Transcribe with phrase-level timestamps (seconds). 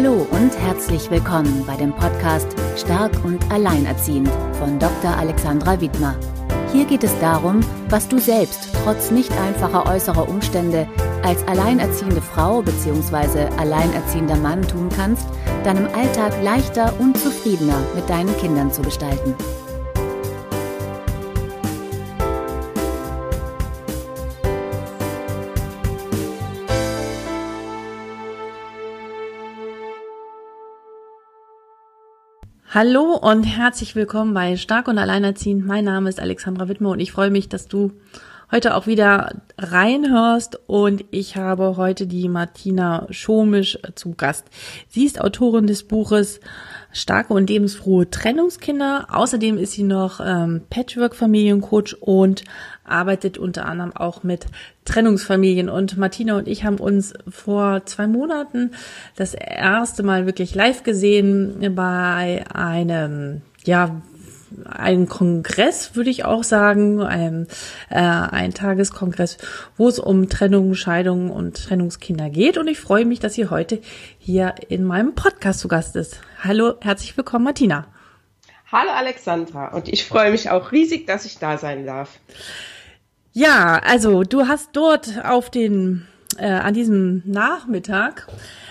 [0.00, 5.10] Hallo und herzlich willkommen bei dem Podcast Stark und Alleinerziehend von Dr.
[5.10, 6.14] Alexandra Widmer.
[6.72, 7.58] Hier geht es darum,
[7.88, 10.86] was du selbst trotz nicht einfacher äußerer Umstände
[11.24, 13.48] als alleinerziehende Frau bzw.
[13.58, 15.26] alleinerziehender Mann tun kannst,
[15.64, 19.34] deinem Alltag leichter und zufriedener mit deinen Kindern zu gestalten.
[32.80, 35.66] Hallo und herzlich willkommen bei Stark und Alleinerziehend.
[35.66, 37.90] Mein Name ist Alexandra Wittmer und ich freue mich, dass du
[38.52, 44.46] heute auch wieder reinhörst und ich habe heute die Martina Schomisch zu Gast.
[44.86, 46.38] Sie ist Autorin des Buches
[46.92, 49.08] Starke und lebensfrohe Trennungskinder.
[49.10, 52.44] Außerdem ist sie noch ähm, Patchwork-Familiencoach und
[52.84, 54.46] arbeitet unter anderem auch mit
[54.84, 55.68] Trennungsfamilien.
[55.68, 58.72] Und Martina und ich haben uns vor zwei Monaten
[59.16, 64.00] das erste Mal wirklich live gesehen bei einem, ja,
[64.64, 67.46] ein Kongress, würde ich auch sagen, ein,
[67.90, 69.38] äh, ein Tageskongress,
[69.76, 72.58] wo es um Trennung, Scheidung und Trennungskinder geht.
[72.58, 73.80] Und ich freue mich, dass sie heute
[74.18, 76.20] hier in meinem Podcast zu Gast ist.
[76.42, 77.86] Hallo, herzlich willkommen, Martina.
[78.70, 82.18] Hallo Alexandra und ich freue mich auch riesig, dass ich da sein darf.
[83.32, 86.06] Ja, also du hast dort auf den
[86.38, 88.26] äh, an diesem Nachmittag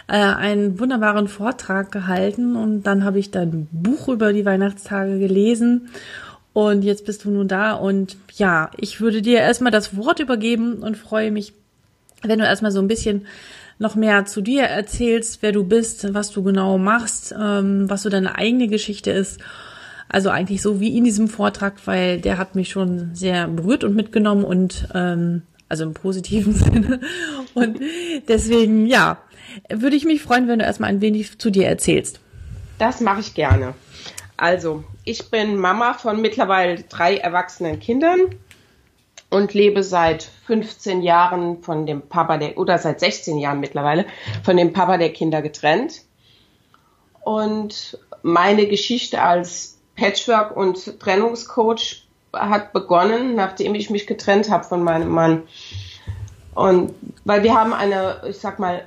[0.08, 5.90] äh, einen wunderbaren Vortrag gehalten und dann habe ich dein Buch über die Weihnachtstage gelesen.
[6.54, 10.78] Und jetzt bist du nun da und ja, ich würde dir erstmal das Wort übergeben
[10.78, 11.54] und freue mich,
[12.24, 13.28] wenn du erstmal so ein bisschen
[13.80, 18.10] noch mehr zu dir erzählst, wer du bist, was du genau machst, ähm, was so
[18.10, 19.40] deine eigene Geschichte ist.
[20.10, 23.96] Also eigentlich so wie in diesem Vortrag, weil der hat mich schon sehr berührt und
[23.96, 27.02] mitgenommen und ähm, also im positiven Sinne.
[27.54, 27.80] Und
[28.28, 29.18] deswegen, ja,
[29.70, 32.20] würde ich mich freuen, wenn du erstmal ein wenig zu dir erzählst.
[32.78, 33.74] Das mache ich gerne.
[34.36, 38.20] Also, ich bin Mama von mittlerweile drei erwachsenen Kindern
[39.30, 44.06] und lebe seit 15 Jahren von dem Papa der, oder seit 16 Jahren mittlerweile,
[44.44, 46.04] von dem Papa der Kinder getrennt.
[47.24, 54.84] Und meine Geschichte als Patchwork und Trennungscoach hat begonnen, nachdem ich mich getrennt habe von
[54.84, 55.44] meinem Mann.
[56.54, 56.94] Und
[57.24, 58.84] weil wir haben eine, ich sag mal,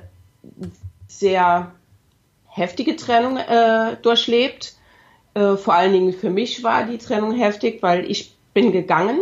[1.07, 1.71] sehr
[2.47, 4.75] heftige Trennung äh, durchlebt.
[5.33, 9.19] Äh, vor allen Dingen für mich war die Trennung heftig, weil ich bin gegangen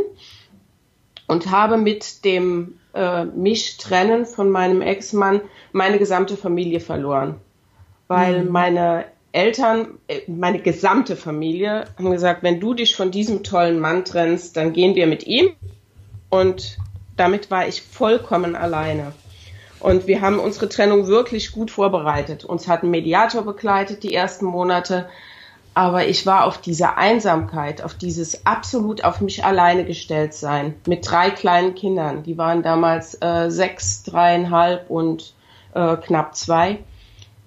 [1.28, 5.41] und habe mit dem äh, mich trennen von meinem Ex-Mann
[5.72, 7.36] meine gesamte Familie verloren.
[8.07, 8.51] Weil mhm.
[8.51, 14.06] meine Eltern, äh, meine gesamte Familie haben gesagt, wenn du dich von diesem tollen Mann
[14.06, 15.52] trennst, dann gehen wir mit ihm.
[16.30, 16.78] Und
[17.16, 19.14] damit war ich vollkommen alleine.
[19.80, 22.44] Und wir haben unsere Trennung wirklich gut vorbereitet.
[22.44, 25.08] Uns hat ein Mediator begleitet die ersten Monate.
[25.74, 31.10] Aber ich war auf diese Einsamkeit, auf dieses absolut auf mich alleine gestellt sein mit
[31.10, 32.24] drei kleinen Kindern.
[32.24, 35.34] Die waren damals äh, sechs, dreieinhalb und
[35.74, 36.80] äh, knapp zwei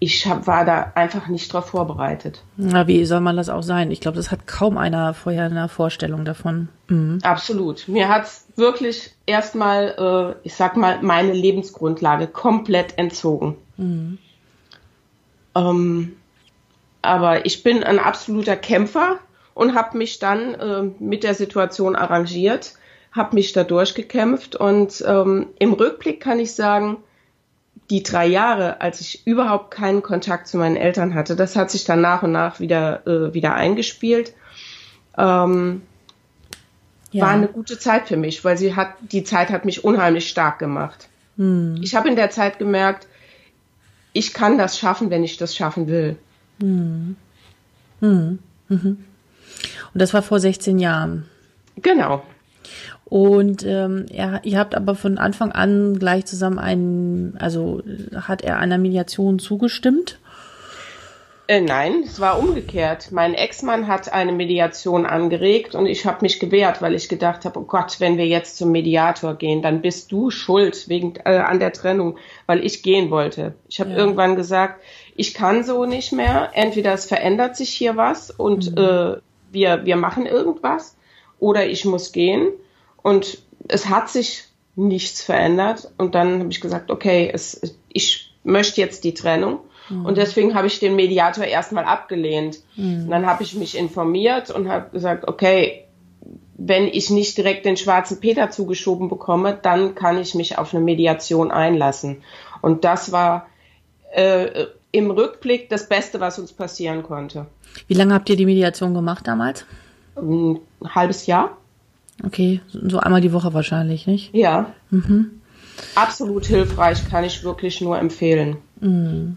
[0.02, 2.42] ich hab, war da einfach nicht drauf vorbereitet.
[2.56, 3.92] Na, wie soll man das auch sein?
[3.92, 6.68] Ich glaube, das hat kaum einer vorher eine Vorstellung davon.
[6.88, 7.20] Mhm.
[7.22, 7.86] Absolut.
[7.86, 13.56] Mir hat's wirklich erstmal, äh, ich sag mal, meine Lebensgrundlage komplett entzogen.
[13.76, 14.18] Mhm.
[15.54, 16.16] Ähm,
[17.00, 19.20] aber ich bin ein absoluter Kämpfer
[19.54, 22.74] und habe mich dann äh, mit der Situation arrangiert,
[23.12, 26.96] habe mich da durchgekämpft und ähm, im Rückblick kann ich sagen,
[27.92, 31.84] die drei Jahre, als ich überhaupt keinen Kontakt zu meinen Eltern hatte, das hat sich
[31.84, 34.32] dann nach und nach wieder, äh, wieder eingespielt.
[35.18, 35.82] Ähm,
[37.10, 37.26] ja.
[37.26, 40.58] War eine gute Zeit für mich, weil sie hat, die Zeit hat mich unheimlich stark
[40.58, 41.08] gemacht.
[41.36, 41.80] Hm.
[41.82, 43.06] Ich habe in der Zeit gemerkt,
[44.14, 46.16] ich kann das schaffen, wenn ich das schaffen will.
[46.60, 47.16] Hm.
[48.00, 48.38] Hm.
[48.68, 49.04] Mhm.
[49.92, 51.28] Und das war vor 16 Jahren.
[51.76, 52.22] Genau.
[53.04, 57.82] Und ähm, er, ihr habt aber von Anfang an gleich zusammen einen, also
[58.14, 60.18] hat er einer Mediation zugestimmt?
[61.48, 63.10] Äh, nein, es war umgekehrt.
[63.10, 67.58] Mein Ex-Mann hat eine Mediation angeregt und ich habe mich gewehrt, weil ich gedacht habe,
[67.58, 71.58] oh Gott, wenn wir jetzt zum Mediator gehen, dann bist du schuld wegen äh, an
[71.58, 72.16] der Trennung,
[72.46, 73.54] weil ich gehen wollte.
[73.68, 73.96] Ich habe ja.
[73.96, 74.80] irgendwann gesagt,
[75.16, 76.50] ich kann so nicht mehr.
[76.54, 78.78] Entweder es verändert sich hier was und mhm.
[78.78, 79.16] äh,
[79.50, 80.96] wir wir machen irgendwas,
[81.38, 82.48] oder ich muss gehen.
[83.02, 83.38] Und
[83.68, 84.44] es hat sich
[84.76, 85.90] nichts verändert.
[85.98, 89.60] Und dann habe ich gesagt, okay, es, ich möchte jetzt die Trennung.
[89.88, 90.06] Mhm.
[90.06, 92.58] Und deswegen habe ich den Mediator erstmal abgelehnt.
[92.76, 93.04] Mhm.
[93.04, 95.84] Und dann habe ich mich informiert und habe gesagt, okay,
[96.54, 100.84] wenn ich nicht direkt den schwarzen Peter zugeschoben bekomme, dann kann ich mich auf eine
[100.84, 102.22] Mediation einlassen.
[102.60, 103.48] Und das war
[104.12, 107.46] äh, im Rückblick das Beste, was uns passieren konnte.
[107.88, 109.64] Wie lange habt ihr die Mediation gemacht damals?
[110.14, 111.56] Ein halbes Jahr.
[112.24, 114.34] Okay, so einmal die Woche wahrscheinlich, nicht?
[114.34, 114.72] Ja.
[114.90, 115.42] Mhm.
[115.94, 118.58] Absolut hilfreich, kann ich wirklich nur empfehlen.
[118.80, 119.36] Mhm.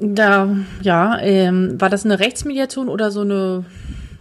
[0.00, 3.64] Da, ja, ähm, war das eine Rechtsmediation oder so eine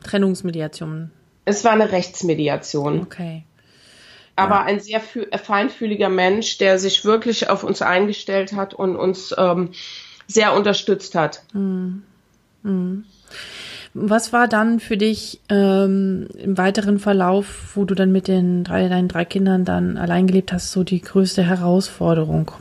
[0.03, 1.11] Trennungsmediation?
[1.45, 3.01] Es war eine Rechtsmediation.
[3.01, 3.43] Okay.
[4.35, 4.63] Aber ja.
[4.63, 9.71] ein sehr feinfühliger Mensch, der sich wirklich auf uns eingestellt hat und uns ähm,
[10.27, 11.43] sehr unterstützt hat.
[11.53, 12.03] Mhm.
[12.63, 13.05] Mhm.
[13.99, 18.87] Was war dann für dich ähm, im weiteren Verlauf, wo du dann mit den drei,
[18.89, 22.51] deinen drei Kindern dann allein gelebt hast, so die größte Herausforderung?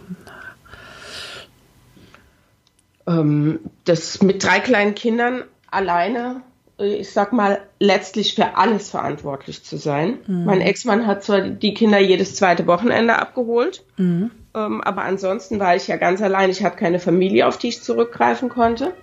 [3.07, 6.41] Ähm, das mit drei kleinen Kindern alleine,
[6.79, 10.19] äh, ich sag mal, letztlich für alles verantwortlich zu sein.
[10.27, 10.45] Mhm.
[10.45, 14.31] Mein Ex-Mann hat zwar die Kinder jedes zweite Wochenende abgeholt, mhm.
[14.55, 16.49] ähm, aber ansonsten war ich ja ganz allein.
[16.49, 18.95] Ich hatte keine Familie, auf die ich zurückgreifen konnte.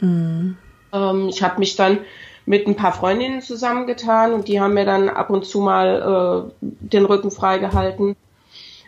[0.00, 0.56] Mhm.
[0.92, 1.98] Ähm, ich habe mich dann
[2.44, 6.66] mit ein paar Freundinnen zusammengetan und die haben mir dann ab und zu mal äh,
[6.80, 8.16] den Rücken freigehalten.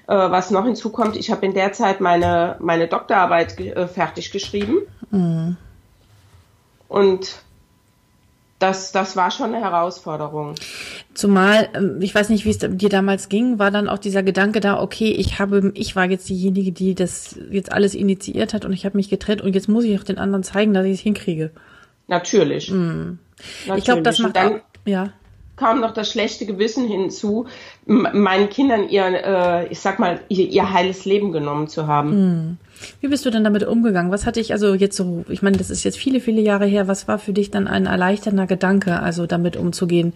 [0.07, 4.79] Äh, was noch hinzukommt, ich habe in der Zeit meine, meine Doktorarbeit äh, fertig geschrieben.
[5.11, 5.57] Mhm.
[6.89, 7.37] Und
[8.59, 10.55] das, das war schon eine Herausforderung.
[11.15, 14.61] Zumal, ähm, ich weiß nicht, wie es dir damals ging, war dann auch dieser Gedanke
[14.61, 18.73] da, okay, ich habe, ich war jetzt diejenige, die das jetzt alles initiiert hat und
[18.73, 21.01] ich habe mich getrennt und jetzt muss ich auch den anderen zeigen, dass ich es
[21.01, 21.51] hinkriege.
[22.07, 22.71] Natürlich.
[22.71, 23.19] Mhm.
[23.67, 23.79] Natürlich.
[23.79, 25.13] Ich glaube, das macht dann, auch, ja
[25.57, 27.47] kam noch das schlechte Gewissen hinzu,
[27.87, 32.11] meinen Kindern ihr, äh, ich sag mal, ihr, ihr, heiles Leben genommen zu haben.
[32.11, 32.57] Hm.
[33.01, 34.11] Wie bist du denn damit umgegangen?
[34.11, 36.89] Was hatte ich also jetzt so, ich meine, das ist jetzt viele, viele Jahre her,
[36.89, 40.15] was war für dich dann ein erleichternder Gedanke, also damit umzugehen?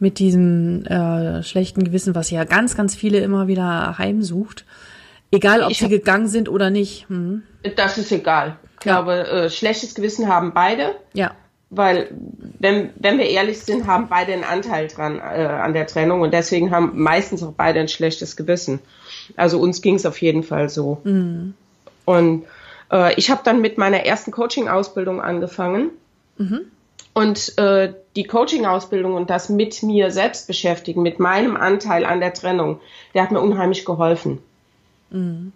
[0.00, 4.64] Mit diesem äh, schlechten Gewissen, was ja ganz, ganz viele immer wieder heimsucht.
[5.30, 7.08] Egal, ob ich sie gegangen sind oder nicht.
[7.08, 7.42] Hm.
[7.76, 8.56] Das ist egal.
[8.84, 10.94] Glaube, äh, schlechtes Gewissen haben beide.
[11.12, 11.32] Ja
[11.76, 12.08] weil
[12.58, 16.32] wenn, wenn wir ehrlich sind, haben beide einen Anteil dran äh, an der Trennung und
[16.32, 18.80] deswegen haben meistens auch beide ein schlechtes Gewissen.
[19.36, 21.00] Also uns ging es auf jeden Fall so.
[21.04, 21.54] Mhm.
[22.04, 22.44] Und
[22.92, 25.90] äh, ich habe dann mit meiner ersten Coaching-Ausbildung angefangen.
[26.36, 26.60] Mhm.
[27.12, 32.34] Und äh, die Coaching-Ausbildung und das mit mir selbst beschäftigen, mit meinem Anteil an der
[32.34, 32.80] Trennung,
[33.14, 34.38] der hat mir unheimlich geholfen.
[35.10, 35.52] Mhm.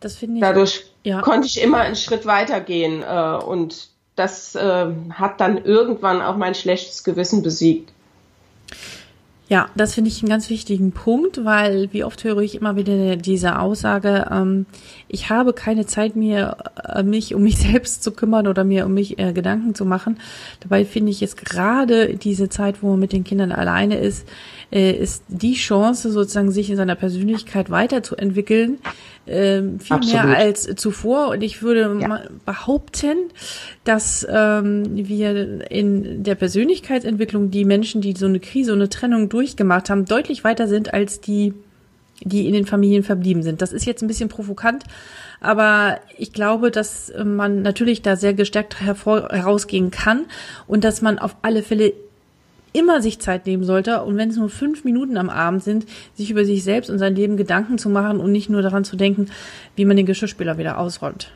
[0.00, 0.40] Das finde ich.
[0.40, 1.20] Dadurch ja.
[1.20, 6.54] konnte ich immer einen Schritt weitergehen äh, und das äh, hat dann irgendwann auch mein
[6.54, 7.92] schlechtes Gewissen besiegt.
[9.52, 13.16] Ja, das finde ich einen ganz wichtigen Punkt, weil wie oft höre ich immer wieder
[13.16, 14.64] diese Aussage, ähm,
[15.08, 16.56] ich habe keine Zeit mehr,
[16.88, 20.20] äh, mich um mich selbst zu kümmern oder mir um mich äh, Gedanken zu machen.
[20.60, 24.26] Dabei finde ich es gerade diese Zeit, wo man mit den Kindern alleine ist,
[24.72, 28.78] äh, ist die Chance, sozusagen sich in seiner Persönlichkeit weiterzuentwickeln,
[29.26, 30.24] äh, viel Absolut.
[30.24, 31.28] mehr als zuvor.
[31.28, 32.22] Und ich würde ja.
[32.46, 33.16] behaupten,
[33.84, 39.28] dass ähm, wir in der Persönlichkeitsentwicklung die Menschen, die so eine Krise, so eine Trennung
[39.28, 41.52] durchgemacht haben, deutlich weiter sind als die,
[42.22, 43.60] die in den Familien verblieben sind.
[43.60, 44.84] Das ist jetzt ein bisschen provokant,
[45.40, 50.26] aber ich glaube, dass man natürlich da sehr gestärkt hervor, herausgehen kann
[50.66, 51.92] und dass man auf alle Fälle
[52.72, 56.30] immer sich Zeit nehmen sollte und wenn es nur fünf Minuten am Abend sind, sich
[56.30, 59.30] über sich selbst und sein Leben Gedanken zu machen und nicht nur daran zu denken,
[59.76, 61.30] wie man den Geschirrspüler wieder ausräumt.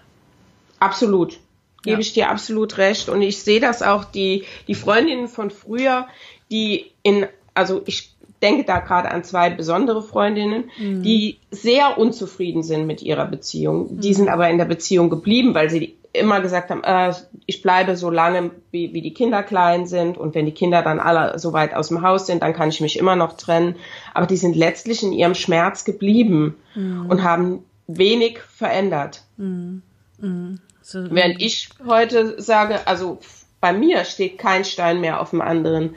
[0.78, 1.38] Absolut.
[1.82, 2.00] Gebe ja.
[2.00, 3.08] ich dir absolut recht.
[3.08, 6.06] Und ich sehe das auch, die, die Freundinnen von früher,
[6.50, 11.02] die in, also ich denke da gerade an zwei besondere Freundinnen, mhm.
[11.02, 14.00] die sehr unzufrieden sind mit ihrer Beziehung.
[14.00, 14.14] Die mhm.
[14.14, 17.12] sind aber in der Beziehung geblieben, weil sie immer gesagt haben, äh,
[17.46, 21.00] ich bleibe so lange, wie, wie die Kinder klein sind und wenn die Kinder dann
[21.00, 23.76] alle so weit aus dem Haus sind, dann kann ich mich immer noch trennen.
[24.14, 27.06] Aber die sind letztlich in ihrem Schmerz geblieben mhm.
[27.08, 29.22] und haben wenig verändert.
[29.36, 29.82] Mhm.
[30.18, 30.58] Mhm.
[30.82, 33.18] So, Während ich heute sage, also
[33.60, 35.96] bei mir steht kein Stein mehr auf dem anderen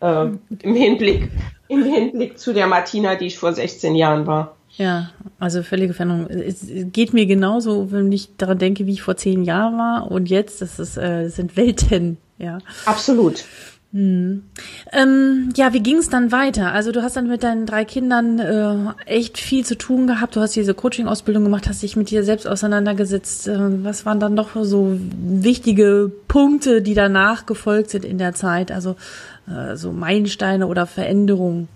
[0.00, 0.26] äh,
[0.62, 1.30] im Hinblick
[1.72, 4.56] im Hinblick zu der Martina, die ich vor 16 Jahren war.
[4.76, 6.28] Ja, also völlige Veränderung.
[6.30, 10.30] Es geht mir genauso, wenn ich daran denke, wie ich vor zehn Jahren war und
[10.30, 10.62] jetzt.
[10.62, 12.58] Das, ist, äh, das sind Welten, ja.
[12.86, 13.44] Absolut.
[13.92, 14.44] Hm.
[14.90, 16.72] Ähm, ja, wie ging es dann weiter?
[16.72, 20.34] Also du hast dann mit deinen drei Kindern äh, echt viel zu tun gehabt.
[20.34, 23.48] Du hast diese Coaching-Ausbildung gemacht, hast dich mit dir selbst auseinandergesetzt.
[23.48, 28.72] Äh, was waren dann noch so wichtige Punkte, die danach gefolgt sind in der Zeit?
[28.72, 28.96] Also
[29.46, 31.68] äh, so Meilensteine oder Veränderungen?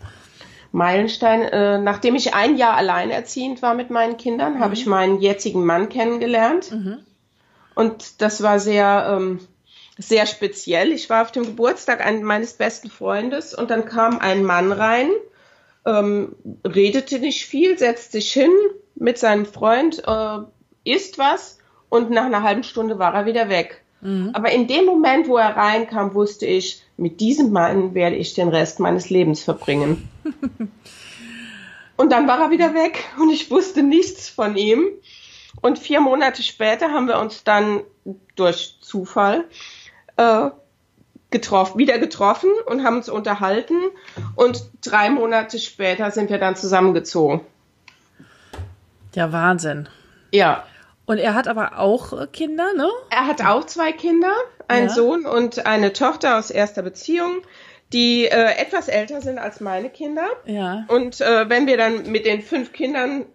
[0.76, 1.42] Meilenstein.
[1.42, 4.60] Äh, nachdem ich ein Jahr alleinerziehend war mit meinen Kindern, mhm.
[4.60, 6.70] habe ich meinen jetzigen Mann kennengelernt.
[6.70, 6.98] Mhm.
[7.74, 9.40] Und das war sehr, ähm,
[9.98, 10.92] sehr speziell.
[10.92, 15.10] Ich war auf dem Geburtstag meines besten Freundes und dann kam ein Mann rein,
[15.86, 18.52] ähm, redete nicht viel, setzte sich hin
[18.94, 20.38] mit seinem Freund, äh,
[20.84, 23.82] isst was und nach einer halben Stunde war er wieder weg.
[24.06, 24.30] Mhm.
[24.34, 28.48] Aber in dem Moment, wo er reinkam, wusste ich, mit diesem Mann werde ich den
[28.48, 30.08] Rest meines Lebens verbringen.
[31.96, 34.84] und dann war er wieder weg und ich wusste nichts von ihm.
[35.60, 37.80] Und vier Monate später haben wir uns dann
[38.36, 39.44] durch Zufall
[40.16, 40.50] äh,
[41.30, 43.74] getroffen, wieder getroffen und haben uns unterhalten.
[44.36, 47.40] Und drei Monate später sind wir dann zusammengezogen.
[49.14, 49.88] Ja, Wahnsinn.
[50.30, 50.64] Ja.
[51.06, 52.88] Und er hat aber auch Kinder, ne?
[53.10, 54.32] Er hat auch zwei Kinder,
[54.68, 54.94] einen ja.
[54.94, 57.42] Sohn und eine Tochter aus erster Beziehung,
[57.92, 60.26] die äh, etwas älter sind als meine Kinder.
[60.44, 60.84] Ja.
[60.88, 63.26] Und äh, wenn wir dann mit den fünf Kindern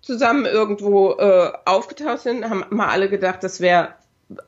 [0.00, 3.94] zusammen irgendwo äh, aufgetaucht sind, haben mal alle gedacht, das wäre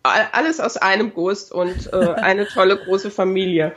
[0.03, 3.75] alles aus einem Guss und äh, eine tolle große Familie.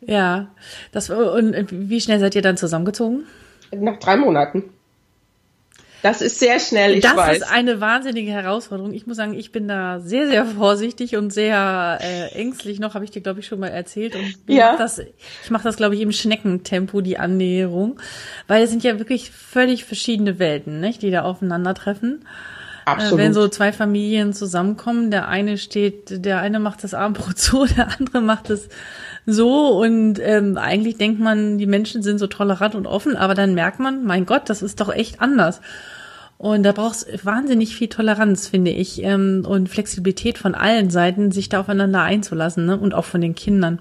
[0.00, 0.48] Ja,
[0.90, 3.26] das und wie schnell seid ihr dann zusammengezogen?
[3.70, 4.70] Nach drei Monaten.
[6.02, 7.38] Das ist sehr schnell, ich das weiß.
[7.38, 8.92] Das ist eine wahnsinnige Herausforderung.
[8.92, 13.04] Ich muss sagen, ich bin da sehr, sehr vorsichtig und sehr äh, ängstlich noch, habe
[13.04, 14.16] ich dir, glaube ich, schon mal erzählt.
[14.16, 14.72] Und ja.
[14.72, 18.00] mach das, ich mache das, glaube ich, im Schneckentempo, die Annäherung.
[18.48, 22.24] Weil es sind ja wirklich völlig verschiedene Welten, nicht, die da aufeinandertreffen.
[22.84, 23.20] Absolut.
[23.20, 27.64] Äh, wenn so zwei Familien zusammenkommen, der eine steht, der eine macht das Abendbrot so,
[27.64, 28.68] der andere macht es
[29.24, 33.54] so und ähm, eigentlich denkt man, die Menschen sind so tolerant und offen, aber dann
[33.54, 35.60] merkt man, mein Gott, das ist doch echt anders.
[36.42, 41.30] Und da braucht es wahnsinnig viel Toleranz, finde ich, ähm, und Flexibilität von allen Seiten,
[41.30, 42.76] sich da aufeinander einzulassen, ne?
[42.76, 43.80] und auch von den Kindern.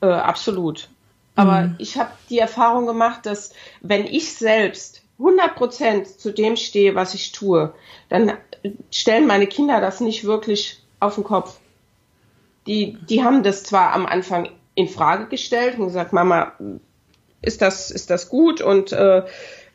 [0.00, 0.88] Äh, absolut.
[1.34, 1.74] Aber mhm.
[1.76, 7.12] ich habe die Erfahrung gemacht, dass wenn ich selbst 100 Prozent zu dem stehe, was
[7.12, 7.74] ich tue,
[8.08, 8.32] dann
[8.90, 11.58] stellen meine Kinder das nicht wirklich auf den Kopf.
[12.66, 16.52] Die, die haben das zwar am Anfang in Frage gestellt und gesagt, Mama,
[17.42, 19.24] ist das, ist das gut und äh,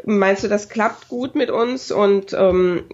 [0.05, 1.91] meinst du, das klappt gut mit uns?
[1.91, 2.85] Und ähm,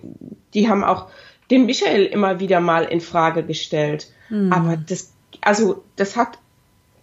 [0.54, 1.08] die haben auch
[1.52, 4.08] den Michael immer wieder mal in Frage gestellt.
[4.30, 4.54] Mhm.
[4.54, 6.38] Aber das, also das hat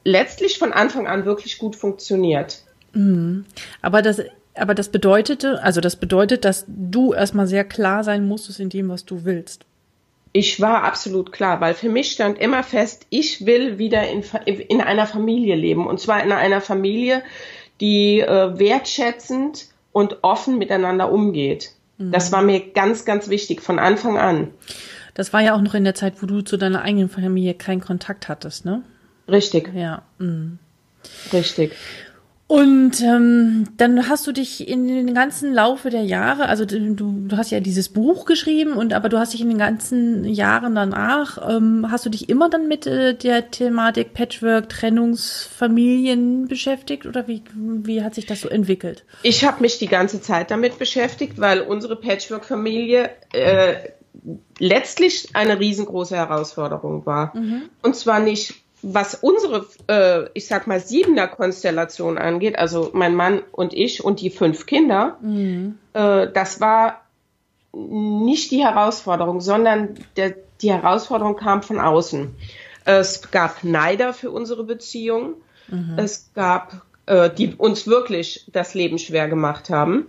[0.04, 2.62] letztlich von Anfang an wirklich gut funktioniert.
[2.92, 3.44] Mhm.
[3.82, 4.22] Aber das,
[4.54, 8.88] aber das bedeutete, also das bedeutet, dass du erstmal sehr klar sein musstest in dem,
[8.88, 9.66] was du willst.
[10.32, 14.80] Ich war absolut klar, weil für mich stand immer fest, ich will wieder in, in
[14.80, 15.86] einer Familie leben.
[15.86, 17.22] Und zwar in einer Familie,
[17.80, 21.72] die äh, wertschätzend und offen miteinander umgeht.
[21.96, 22.12] Mhm.
[22.12, 24.50] Das war mir ganz, ganz wichtig von Anfang an.
[25.14, 27.80] Das war ja auch noch in der Zeit, wo du zu deiner eigenen Familie keinen
[27.80, 28.82] Kontakt hattest, ne?
[29.26, 29.72] Richtig.
[29.74, 30.02] Ja.
[30.18, 30.58] Mhm.
[31.32, 31.72] Richtig.
[32.48, 37.36] Und ähm, dann hast du dich in den ganzen Laufe der Jahre, also du, du
[37.36, 41.38] hast ja dieses Buch geschrieben und aber du hast dich in den ganzen Jahren danach,
[41.50, 47.42] ähm, hast du dich immer dann mit äh, der Thematik Patchwork, Trennungsfamilien beschäftigt oder wie,
[47.52, 49.04] wie hat sich das so entwickelt?
[49.24, 53.74] Ich habe mich die ganze Zeit damit beschäftigt, weil unsere Patchwork-Familie äh,
[54.60, 57.36] letztlich eine riesengroße Herausforderung war.
[57.36, 57.62] Mhm.
[57.82, 63.42] Und zwar nicht was unsere, äh, ich sag mal, siebener Konstellation angeht, also mein Mann
[63.52, 65.78] und ich und die fünf Kinder, mhm.
[65.92, 67.02] äh, das war
[67.72, 72.34] nicht die Herausforderung, sondern der, die Herausforderung kam von außen.
[72.84, 75.34] Es gab Neider für unsere Beziehung.
[75.68, 75.94] Mhm.
[75.96, 80.06] Es gab, äh, die uns wirklich das Leben schwer gemacht haben.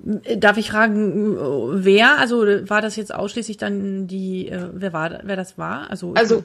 [0.00, 1.36] Darf ich fragen,
[1.84, 2.18] wer?
[2.18, 5.88] Also war das jetzt ausschließlich dann die, äh, wer war, wer das war?
[5.90, 6.42] Also, also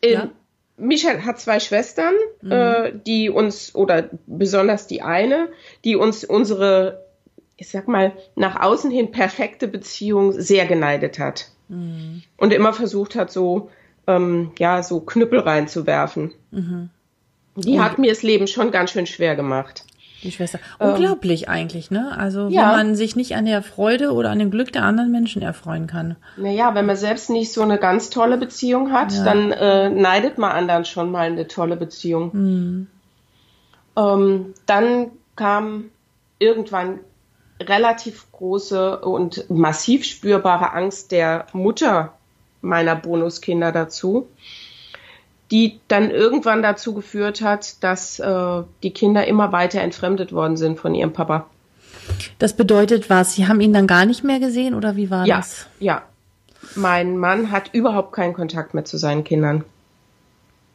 [0.00, 0.28] in, ja?
[0.76, 2.52] Michael hat zwei Schwestern, mhm.
[2.52, 5.48] äh, die uns, oder besonders die eine,
[5.84, 7.04] die uns unsere,
[7.56, 11.50] ich sag mal, nach außen hin perfekte Beziehung sehr geneidet hat.
[11.68, 12.22] Mhm.
[12.36, 13.70] Und immer versucht hat, so,
[14.06, 16.32] ähm, ja, so Knüppel reinzuwerfen.
[16.50, 16.90] Mhm.
[17.56, 19.84] Die hat mir das Leben schon ganz schön schwer gemacht.
[20.22, 20.58] Die Schwester.
[20.78, 22.16] Unglaublich ähm, eigentlich, ne?
[22.16, 22.70] Also ja.
[22.70, 25.86] wenn man sich nicht an der Freude oder an dem Glück der anderen Menschen erfreuen
[25.86, 26.16] kann.
[26.36, 29.24] Naja, wenn man selbst nicht so eine ganz tolle Beziehung hat, ja.
[29.24, 32.30] dann äh, neidet man anderen schon mal eine tolle Beziehung.
[32.32, 32.86] Mhm.
[33.96, 35.90] Ähm, dann kam
[36.38, 37.00] irgendwann
[37.60, 42.14] relativ große und massiv spürbare Angst der Mutter
[42.60, 44.28] meiner Bonuskinder dazu
[45.52, 50.80] die dann irgendwann dazu geführt hat, dass äh, die Kinder immer weiter entfremdet worden sind
[50.80, 51.46] von ihrem Papa.
[52.38, 53.34] Das bedeutet was?
[53.34, 55.66] Sie haben ihn dann gar nicht mehr gesehen oder wie war ja, das?
[55.78, 56.02] Ja,
[56.74, 59.62] mein Mann hat überhaupt keinen Kontakt mehr zu seinen Kindern.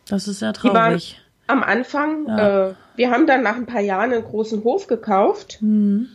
[0.07, 1.19] Das ist ja traurig.
[1.47, 2.69] am Anfang, ja.
[2.69, 6.07] äh, wir haben dann nach ein paar Jahren einen großen Hof gekauft mhm.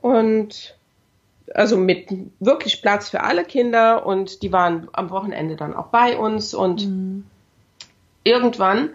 [0.00, 0.74] und
[1.54, 2.08] also mit
[2.40, 6.86] wirklich Platz für alle Kinder und die waren am Wochenende dann auch bei uns und
[6.86, 7.24] mhm
[8.24, 8.90] irgendwann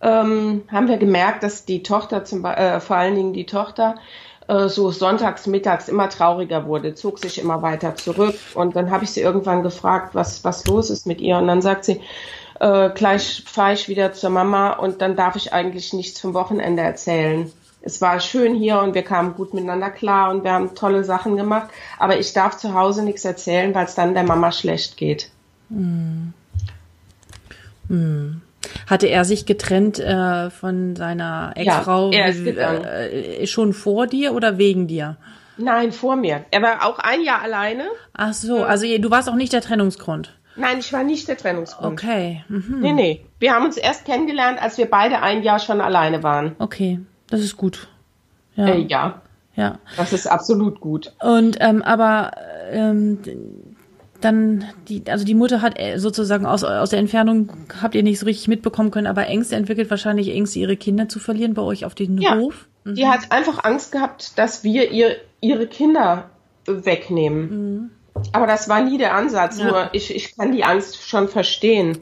[0.00, 3.96] ähm, haben wir gemerkt, dass die Tochter, zum, äh, vor allen Dingen die Tochter,
[4.48, 8.36] äh, so sonntags, mittags immer trauriger wurde, zog sich immer weiter zurück.
[8.54, 11.38] Und dann habe ich sie irgendwann gefragt, was, was los ist mit ihr.
[11.38, 12.00] Und dann sagt sie,
[12.60, 16.82] äh, gleich fahre ich wieder zur Mama und dann darf ich eigentlich nichts vom Wochenende
[16.82, 17.52] erzählen.
[17.82, 21.36] Es war schön hier und wir kamen gut miteinander klar und wir haben tolle Sachen
[21.36, 21.68] gemacht,
[21.98, 25.30] aber ich darf zu Hause nichts erzählen, weil es dann der Mama schlecht geht.
[25.68, 26.32] Hm.
[27.88, 28.42] Hm.
[28.86, 34.86] Hatte er sich getrennt äh, von seiner Ex-Frau ja, äh, schon vor dir oder wegen
[34.86, 35.16] dir?
[35.58, 36.44] Nein, vor mir.
[36.50, 37.84] Er war auch ein Jahr alleine.
[38.12, 40.36] Ach so, also du warst auch nicht der Trennungsgrund.
[40.56, 41.92] Nein, ich war nicht der Trennungsgrund.
[41.92, 42.44] Okay.
[42.48, 42.80] Mhm.
[42.80, 43.26] Nee, nee.
[43.38, 46.56] Wir haben uns erst kennengelernt, als wir beide ein Jahr schon alleine waren.
[46.58, 47.88] Okay, das ist gut.
[48.54, 48.68] Ja.
[48.68, 49.22] Äh, ja.
[49.54, 49.78] Ja.
[49.96, 51.12] Das ist absolut gut.
[51.20, 52.32] Und ähm, aber
[52.70, 53.18] ähm,
[54.20, 58.18] dann die, also die Mutter hat äh, sozusagen aus, aus der Entfernung habt ihr nicht
[58.18, 61.84] so richtig mitbekommen können, aber Ängste entwickelt wahrscheinlich Ängste, ihre Kinder zu verlieren bei euch
[61.84, 62.36] auf den ja.
[62.36, 62.66] Hof.
[62.84, 62.94] Mhm.
[62.94, 66.30] Die hat einfach Angst gehabt, dass wir ihr ihre Kinder
[66.66, 67.50] wegnehmen.
[67.50, 67.90] Mhm.
[68.32, 69.66] Aber das war nie der Ansatz, ja.
[69.66, 71.98] nur ich, ich kann die Angst schon verstehen.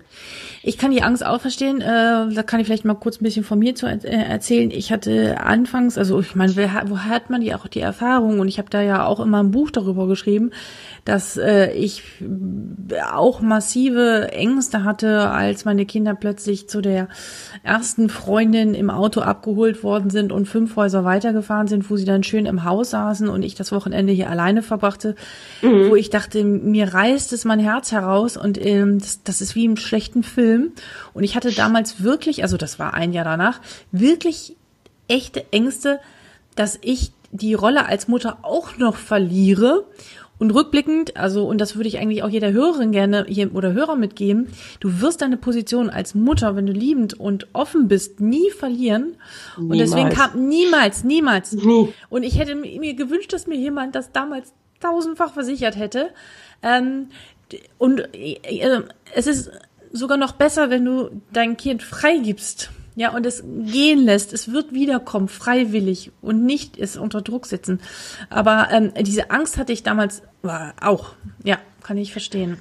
[0.66, 1.82] Ich kann die Angst auch verstehen.
[1.82, 4.70] Äh, da kann ich vielleicht mal kurz ein bisschen von mir zu äh, erzählen.
[4.70, 8.40] Ich hatte anfangs, also ich meine, wo hat man die auch die Erfahrung?
[8.40, 10.52] Und ich habe da ja auch immer ein Buch darüber geschrieben,
[11.04, 12.02] dass äh, ich
[13.12, 17.08] auch massive Ängste hatte, als meine Kinder plötzlich zu der
[17.62, 22.22] ersten Freundin im Auto abgeholt worden sind und fünf Häuser weitergefahren sind, wo sie dann
[22.22, 25.14] schön im Haus saßen und ich das Wochenende hier alleine verbrachte,
[25.60, 25.90] mhm.
[25.90, 29.66] wo ich dachte, mir reißt es mein Herz heraus und ähm, das, das ist wie
[29.66, 30.53] im schlechten Film.
[31.12, 33.60] Und ich hatte damals wirklich, also das war ein Jahr danach,
[33.92, 34.56] wirklich
[35.08, 36.00] echte Ängste,
[36.54, 39.84] dass ich die Rolle als Mutter auch noch verliere
[40.38, 43.96] und rückblickend, also, und das würde ich eigentlich auch jeder Hörerin gerne hier oder Hörer
[43.96, 44.48] mitgeben,
[44.80, 49.16] du wirst deine Position als Mutter, wenn du liebend und offen bist, nie verlieren.
[49.56, 49.70] Niemals.
[49.70, 51.52] Und deswegen kam niemals, niemals.
[51.52, 51.88] Nie.
[52.10, 56.10] Und ich hätte mir gewünscht, dass mir jemand das damals tausendfach versichert hätte.
[56.62, 57.08] Ähm,
[57.78, 58.38] und äh,
[59.14, 59.50] es ist
[59.94, 64.32] sogar noch besser, wenn du dein Kind freigibst ja, und es gehen lässt.
[64.32, 67.80] Es wird wiederkommen, freiwillig und nicht es unter Druck setzen.
[68.30, 71.14] Aber ähm, diese Angst hatte ich damals war auch.
[71.42, 72.58] Ja, kann ich verstehen.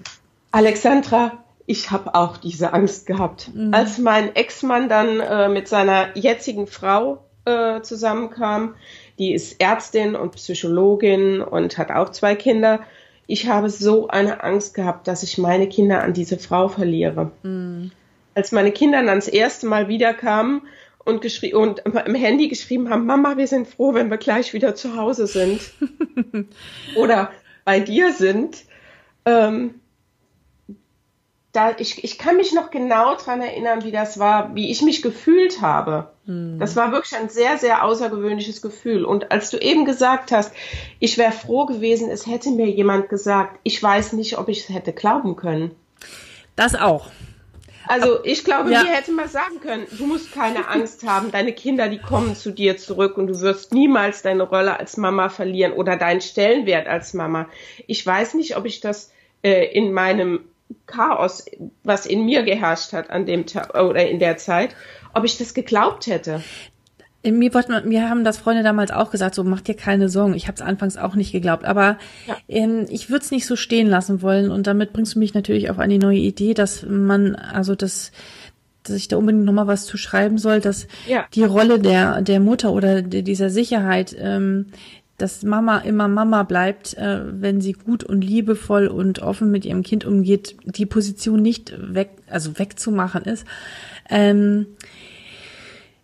[0.51, 3.51] Alexandra, ich habe auch diese Angst gehabt.
[3.53, 3.73] Mhm.
[3.73, 8.75] Als mein Ex-Mann dann äh, mit seiner jetzigen Frau äh, zusammenkam,
[9.19, 12.79] die ist Ärztin und Psychologin und hat auch zwei Kinder.
[13.27, 17.31] Ich habe so eine Angst gehabt, dass ich meine Kinder an diese Frau verliere.
[17.43, 17.91] Mhm
[18.35, 20.61] als meine Kinder dann das erste Mal wiederkamen
[21.05, 24.75] und, geschrie und im Handy geschrieben haben, Mama, wir sind froh, wenn wir gleich wieder
[24.75, 25.61] zu Hause sind
[26.95, 27.31] oder
[27.65, 28.63] bei dir sind.
[29.25, 29.75] Ähm,
[31.53, 35.03] da, ich, ich kann mich noch genau dran erinnern, wie das war, wie ich mich
[35.03, 36.09] gefühlt habe.
[36.25, 36.57] Mhm.
[36.59, 39.05] Das war wirklich ein sehr, sehr außergewöhnliches Gefühl.
[39.05, 40.51] Und als du eben gesagt hast,
[40.99, 44.69] ich wäre froh gewesen, es hätte mir jemand gesagt, ich weiß nicht, ob ich es
[44.73, 45.75] hätte glauben können.
[46.55, 47.07] Das auch.
[47.85, 48.81] Also ich glaube, ja.
[48.81, 52.51] mir hätte man sagen können, du musst keine Angst haben, deine Kinder, die kommen zu
[52.51, 57.13] dir zurück und du wirst niemals deine Rolle als Mama verlieren oder deinen Stellenwert als
[57.13, 57.47] Mama.
[57.85, 59.11] Ich weiß nicht, ob ich das
[59.43, 60.39] äh, in meinem
[60.85, 61.45] Chaos,
[61.83, 64.75] was in mir geherrscht hat an dem Tag oder in der Zeit,
[65.13, 66.41] ob ich das geglaubt hätte.
[67.25, 67.51] Mir,
[67.85, 70.33] mir haben das Freunde damals auch gesagt, so mach dir keine Sorgen.
[70.33, 72.35] Ich habe es anfangs auch nicht geglaubt, aber ja.
[72.49, 74.51] ähm, ich würde es nicht so stehen lassen wollen.
[74.51, 78.11] Und damit bringst du mich natürlich auf eine neue Idee, dass man, also das,
[78.83, 81.25] dass ich da unbedingt nochmal was zu schreiben soll, dass ja.
[81.33, 84.67] die Rolle der der Mutter oder dieser Sicherheit, ähm,
[85.17, 89.83] dass Mama immer Mama bleibt, äh, wenn sie gut und liebevoll und offen mit ihrem
[89.83, 93.45] Kind umgeht, die Position nicht weg, also wegzumachen ist.
[94.09, 94.67] Ähm,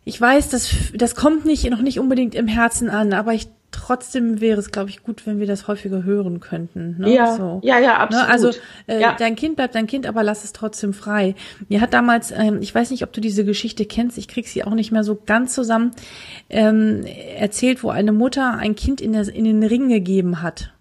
[0.05, 4.41] ich weiß, das, das kommt nicht, noch nicht unbedingt im Herzen an, aber ich trotzdem
[4.41, 6.97] wäre es, glaube ich, gut, wenn wir das häufiger hören könnten.
[6.99, 7.13] Ne?
[7.13, 7.59] Ja, so.
[7.63, 8.27] ja, ja, absolut.
[8.27, 8.33] Ne?
[8.33, 8.51] Also
[8.87, 9.15] äh, ja.
[9.17, 11.35] dein Kind bleibt dein Kind, aber lass es trotzdem frei.
[11.67, 14.63] Mir hat damals, ähm, ich weiß nicht, ob du diese Geschichte kennst, ich krieg sie
[14.63, 15.91] auch nicht mehr so ganz zusammen,
[16.49, 20.73] ähm, erzählt, wo eine Mutter ein Kind in, der, in den Ring gegeben hat.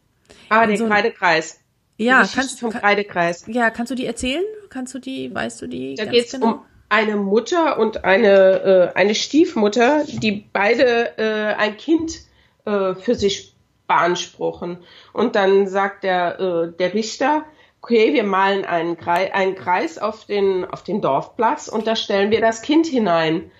[0.48, 1.60] Ah, den so, Kreidekreis.
[1.98, 3.44] Ja, kannst du vom Kreidekreis.
[3.48, 4.44] Ja, kannst du die erzählen?
[4.70, 5.94] Kannst du die, weißt du die?
[5.96, 6.46] Da geht's genau?
[6.46, 12.27] um eine Mutter und eine, äh, eine Stiefmutter, die beide äh, ein Kind
[12.68, 13.54] äh, für sich
[13.86, 14.78] beanspruchen.
[15.12, 17.44] Und dann sagt der, äh, der Richter,
[17.80, 22.30] okay, wir malen einen Kreis, einen Kreis auf, den, auf den Dorfplatz und da stellen
[22.30, 23.50] wir das Kind hinein.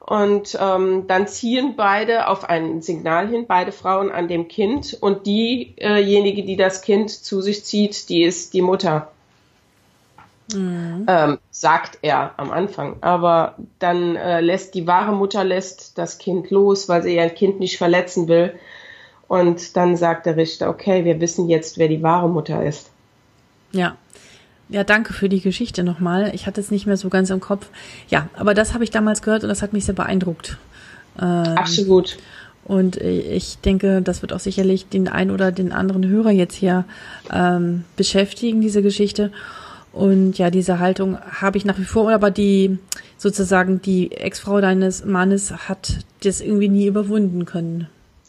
[0.00, 5.26] Und ähm, dann ziehen beide auf ein Signal hin, beide Frauen an dem Kind und
[5.26, 9.12] diejenige, die das Kind zu sich zieht, die ist die Mutter.
[10.54, 11.04] Mhm.
[11.06, 12.96] Ähm, sagt er am Anfang.
[13.00, 17.60] Aber dann äh, lässt die wahre Mutter lässt das Kind los, weil sie ihr Kind
[17.60, 18.54] nicht verletzen will.
[19.26, 22.90] Und dann sagt der Richter, okay, wir wissen jetzt, wer die wahre Mutter ist.
[23.72, 23.96] Ja.
[24.70, 26.30] Ja, danke für die Geschichte nochmal.
[26.34, 27.66] Ich hatte es nicht mehr so ganz im Kopf.
[28.08, 30.58] Ja, aber das habe ich damals gehört und das hat mich sehr beeindruckt.
[31.18, 32.18] Ähm, Absolut.
[32.64, 36.84] Und ich denke, das wird auch sicherlich den einen oder den anderen Hörer jetzt hier
[37.32, 39.32] ähm, beschäftigen, diese Geschichte.
[39.98, 42.78] Und ja, diese Haltung habe ich nach wie vor, aber die
[43.16, 47.88] sozusagen die Ex-Frau deines Mannes hat das irgendwie nie überwunden können.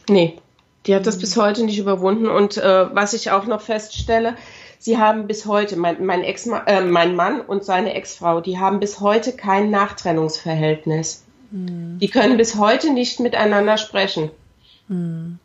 [0.09, 0.39] Nee,
[0.87, 2.25] die hat das bis heute nicht überwunden.
[2.25, 4.33] Und äh, was ich auch noch feststelle,
[4.79, 8.79] sie haben bis heute, mein, mein, Ex, äh, mein Mann und seine Ex-Frau, die haben
[8.79, 11.23] bis heute kein Nachtrennungsverhältnis.
[11.51, 11.99] Mhm.
[11.99, 14.31] Die können bis heute nicht miteinander sprechen.
[14.87, 15.37] Mhm.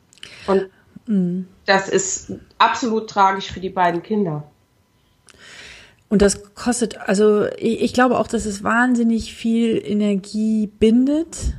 [0.47, 0.71] Und
[1.05, 1.49] mhm.
[1.67, 4.45] das ist absolut tragisch für die beiden Kinder.
[6.15, 11.55] Und das kostet, also ich, ich glaube auch, dass es wahnsinnig viel Energie bindet.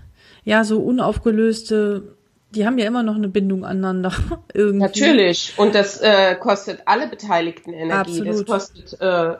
[0.45, 2.15] Ja, so unaufgelöste
[2.51, 4.13] die haben ja immer noch eine Bindung aneinander.
[4.53, 4.79] Irgendwie.
[4.79, 5.53] Natürlich.
[5.57, 8.21] Und das äh, kostet alle Beteiligten Energie.
[8.21, 8.27] Absolut.
[8.27, 9.35] Das kostet äh,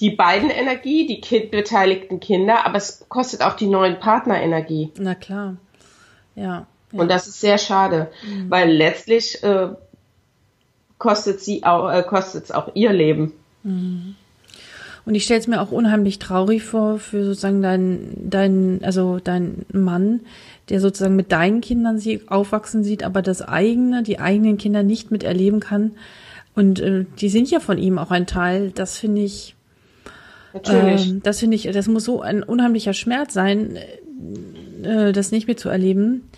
[0.00, 4.92] die beiden Energie, die kind beteiligten Kinder, aber es kostet auch die neuen Partner Energie.
[4.98, 5.56] Na klar.
[6.34, 6.66] Ja.
[6.92, 7.00] ja.
[7.00, 8.50] Und das ist sehr schade, mhm.
[8.50, 9.68] weil letztlich äh,
[10.98, 13.32] kostet sie auch, äh, kostet es auch ihr Leben.
[13.62, 14.16] Mhm.
[15.04, 19.66] Und ich stelle es mir auch unheimlich traurig vor für sozusagen deinen, dein, also dein
[19.72, 20.20] Mann,
[20.68, 25.10] der sozusagen mit deinen Kindern sie aufwachsen sieht, aber das eigene, die eigenen Kinder nicht
[25.10, 25.92] miterleben kann.
[26.54, 28.70] Und äh, die sind ja von ihm auch ein Teil.
[28.70, 29.56] Das finde ich.
[30.52, 31.10] Natürlich.
[31.10, 33.76] Äh, das finde ich, das muss so ein unheimlicher Schmerz sein,
[34.82, 36.28] äh, das nicht mitzuerleben.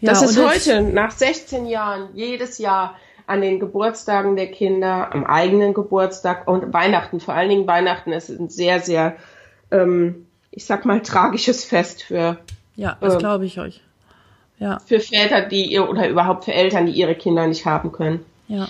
[0.00, 2.94] Ja, das ist heute, nach 16 Jahren, jedes Jahr
[3.26, 7.20] an den Geburtstagen der Kinder, am eigenen Geburtstag und Weihnachten.
[7.20, 9.16] Vor allen Dingen Weihnachten ist ein sehr, sehr,
[9.70, 12.38] ähm, ich sag mal, tragisches Fest für.
[12.76, 13.82] Ja, das äh, glaube ich euch.
[14.58, 14.78] Ja.
[14.86, 18.24] Für Väter, die ihr oder überhaupt für Eltern, die ihre Kinder nicht haben können.
[18.48, 18.68] Ja.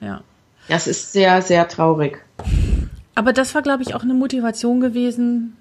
[0.00, 0.22] Ja.
[0.68, 2.24] Das ist sehr, sehr traurig.
[3.14, 5.56] Aber das war, glaube ich, auch eine Motivation gewesen,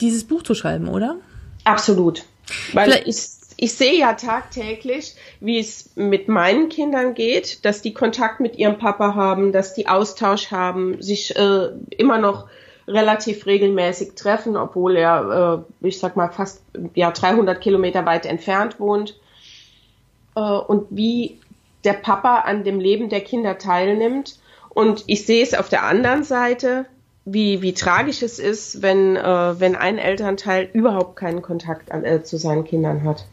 [0.00, 1.16] dieses Buch zu schreiben, oder?
[1.64, 2.24] Absolut.
[2.72, 7.92] Weil Vielleicht ich ich sehe ja tagtäglich, wie es mit meinen Kindern geht, dass die
[7.92, 12.46] Kontakt mit ihrem Papa haben, dass die Austausch haben, sich äh, immer noch
[12.86, 16.62] relativ regelmäßig treffen, obwohl er, äh, ich sag mal, fast
[16.94, 19.18] ja 300 Kilometer weit entfernt wohnt.
[20.36, 21.40] Äh, und wie
[21.82, 24.38] der Papa an dem Leben der Kinder teilnimmt.
[24.68, 26.86] Und ich sehe es auf der anderen Seite,
[27.24, 32.22] wie, wie tragisch es ist, wenn, äh, wenn ein Elternteil überhaupt keinen Kontakt an, äh,
[32.22, 33.26] zu seinen Kindern hat.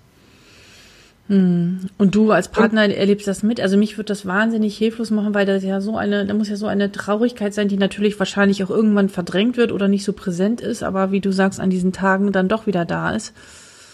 [1.27, 1.89] Hm.
[1.97, 3.59] Und du als Partner erlebst das mit?
[3.59, 6.55] Also mich wird das wahnsinnig hilflos machen, weil das ja so eine, da muss ja
[6.55, 10.61] so eine Traurigkeit sein, die natürlich wahrscheinlich auch irgendwann verdrängt wird oder nicht so präsent
[10.61, 13.33] ist, aber wie du sagst, an diesen Tagen dann doch wieder da ist.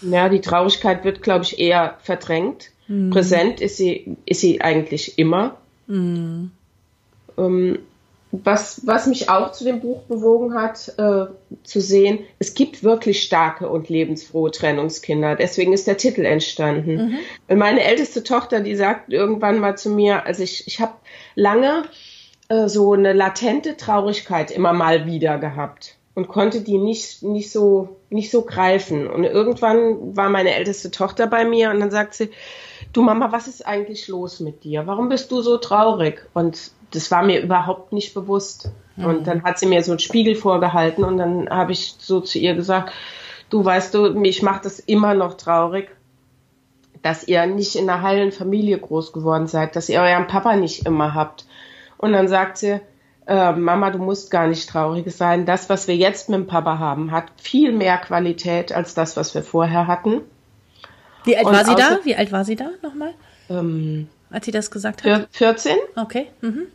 [0.02, 2.70] Ja, die Traurigkeit wird, glaube ich, eher verdrängt.
[2.88, 3.10] Mhm.
[3.10, 5.56] Präsent ist sie, ist sie eigentlich immer.
[5.86, 6.50] Mhm.
[7.38, 7.78] Ähm,
[8.32, 11.26] was, was mich auch zu dem Buch bewogen hat, äh,
[11.64, 15.36] zu sehen, es gibt wirklich starke und lebensfrohe Trennungskinder.
[15.36, 17.18] Deswegen ist der Titel entstanden.
[17.48, 17.58] Mhm.
[17.58, 20.94] Meine älteste Tochter, die sagt irgendwann mal zu mir, also ich, ich habe
[21.34, 21.84] lange
[22.48, 27.96] äh, so eine latente Traurigkeit immer mal wieder gehabt und konnte die nicht, nicht, so,
[28.08, 29.08] nicht so greifen.
[29.08, 32.30] Und irgendwann war meine älteste Tochter bei mir und dann sagt sie,
[32.94, 34.86] du Mama, was ist eigentlich los mit dir?
[34.86, 36.26] Warum bist du so traurig?
[36.32, 38.70] Und das war mir überhaupt nicht bewusst.
[38.96, 39.04] Mhm.
[39.04, 42.38] Und dann hat sie mir so einen Spiegel vorgehalten und dann habe ich so zu
[42.38, 42.92] ihr gesagt,
[43.50, 45.90] du weißt du, mich macht das immer noch traurig,
[47.02, 50.86] dass ihr nicht in einer heilen Familie groß geworden seid, dass ihr euren Papa nicht
[50.86, 51.46] immer habt.
[51.98, 52.80] Und dann sagt sie,
[53.26, 55.46] äh, Mama, du musst gar nicht traurig sein.
[55.46, 59.34] Das, was wir jetzt mit dem Papa haben, hat viel mehr Qualität als das, was
[59.34, 60.20] wir vorher hatten.
[61.24, 61.98] Wie alt und war sie da?
[62.02, 63.14] Wie alt war sie da nochmal?
[63.48, 65.28] Ähm, als sie das gesagt hat?
[65.30, 65.76] 14.
[65.96, 66.28] Okay.
[66.40, 66.66] Mhm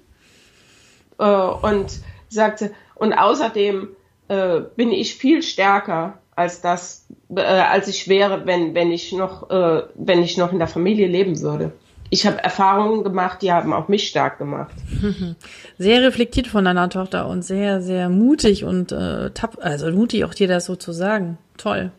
[1.19, 1.99] äh, und
[2.29, 3.89] sagte, und außerdem
[4.27, 9.49] äh, bin ich viel stärker als das, äh, als ich wäre, wenn, wenn ich noch,
[9.49, 11.71] äh, wenn ich noch in der Familie leben würde.
[12.09, 14.73] Ich habe Erfahrungen gemacht, die haben auch mich stark gemacht.
[15.77, 20.33] Sehr reflektiert von deiner Tochter und sehr, sehr mutig und äh, tapp, also mutig auch
[20.33, 21.37] dir das so zu sagen.
[21.57, 21.91] Toll.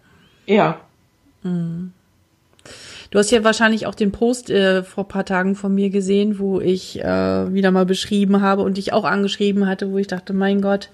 [0.47, 0.81] Ja.
[1.43, 1.93] Mhm.
[3.11, 6.61] Du hast ja wahrscheinlich auch den Post äh, vor paar Tagen von mir gesehen, wo
[6.61, 10.61] ich äh, wieder mal beschrieben habe und dich auch angeschrieben hatte, wo ich dachte, mein
[10.61, 10.91] Gott,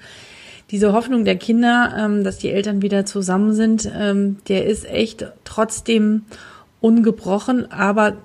[0.71, 5.27] diese Hoffnung der Kinder, ähm, dass die Eltern wieder zusammen sind, ähm, der ist echt
[5.45, 6.23] trotzdem
[6.81, 8.17] ungebrochen, aber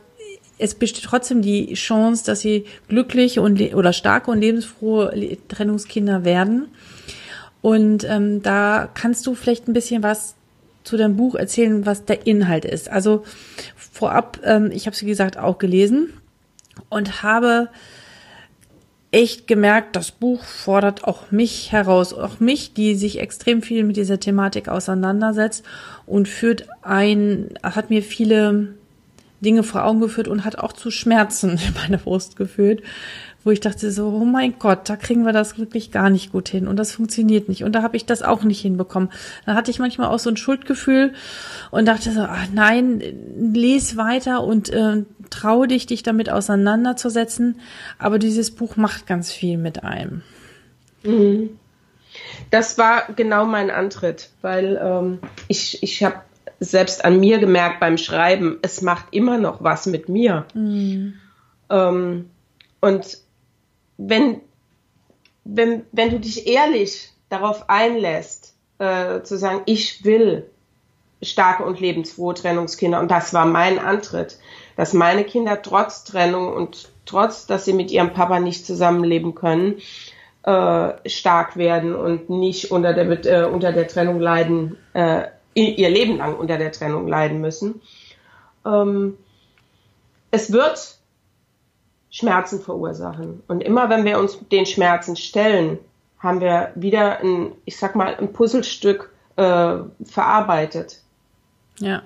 [0.60, 6.68] es besteht trotzdem die Chance, dass sie glückliche und oder starke und lebensfrohe Trennungskinder werden.
[7.62, 10.36] Und ähm, da kannst du vielleicht ein bisschen was
[10.84, 12.90] zu dem Buch erzählen, was der Inhalt ist.
[12.90, 13.24] Also
[13.92, 16.14] vorab, ähm, ich habe es wie gesagt auch gelesen
[16.90, 17.70] und habe
[19.12, 23.98] echt gemerkt, das Buch fordert auch mich heraus, auch mich, die sich extrem viel mit
[23.98, 25.66] dieser Thematik auseinandersetzt
[26.06, 28.76] und führt ein, hat mir viele
[29.42, 32.82] Dinge vor Augen geführt und hat auch zu Schmerzen in meiner Brust geführt,
[33.44, 36.50] wo ich dachte so, oh mein Gott, da kriegen wir das wirklich gar nicht gut
[36.50, 39.10] hin und das funktioniert nicht und da habe ich das auch nicht hinbekommen.
[39.46, 41.14] Da hatte ich manchmal auch so ein Schuldgefühl
[41.72, 43.02] und dachte so, ach nein,
[43.54, 47.60] les weiter und äh, trau dich, dich damit auseinanderzusetzen.
[47.98, 50.22] Aber dieses Buch macht ganz viel mit einem.
[51.04, 51.52] Mhm.
[52.52, 56.22] Das war genau mein Antritt, weil ähm, ich, ich habe
[56.60, 60.46] selbst an mir gemerkt beim Schreiben, es macht immer noch was mit mir.
[60.54, 61.14] Mhm.
[61.70, 62.30] Ähm,
[62.82, 63.18] und
[64.00, 64.42] wenn,
[65.44, 70.50] wenn, wenn du dich ehrlich darauf einlässt, äh, zu sagen, ich will
[71.22, 74.40] starke und lebensfrohe Trennungskinder, und das war mein Antritt,
[74.78, 79.82] dass meine Kinder trotz Trennung und trotz, dass sie mit ihrem Papa nicht zusammenleben können,
[80.44, 85.24] äh, stark werden und nicht unter der, äh, unter der Trennung leiden, äh,
[85.56, 87.82] ihr Leben lang unter der Trennung leiden müssen.
[88.66, 89.18] Ähm,
[90.32, 90.99] es wird
[92.12, 93.44] Schmerzen verursachen.
[93.48, 95.80] Und immer wenn wir uns den Schmerzen stellen,
[96.20, 101.02] haben wir wieder ein, ich sag mal, ein Puzzlestück äh, verarbeitet.
[101.80, 102.04] Ja.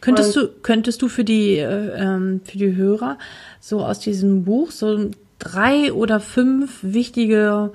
[0.00, 3.18] Könntest und, du, könntest du für die, äh, ähm, für die Hörer
[3.60, 7.72] so aus diesem Buch so drei oder fünf wichtige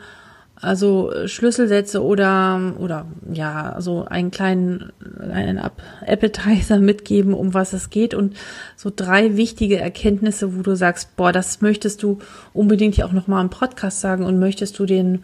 [0.61, 5.59] also Schlüsselsätze oder oder ja, so einen kleinen einen
[6.05, 8.35] Appetizer mitgeben, um was es geht und
[8.75, 12.19] so drei wichtige Erkenntnisse, wo du sagst, boah, das möchtest du
[12.53, 15.23] unbedingt ja auch noch mal im Podcast sagen und möchtest du den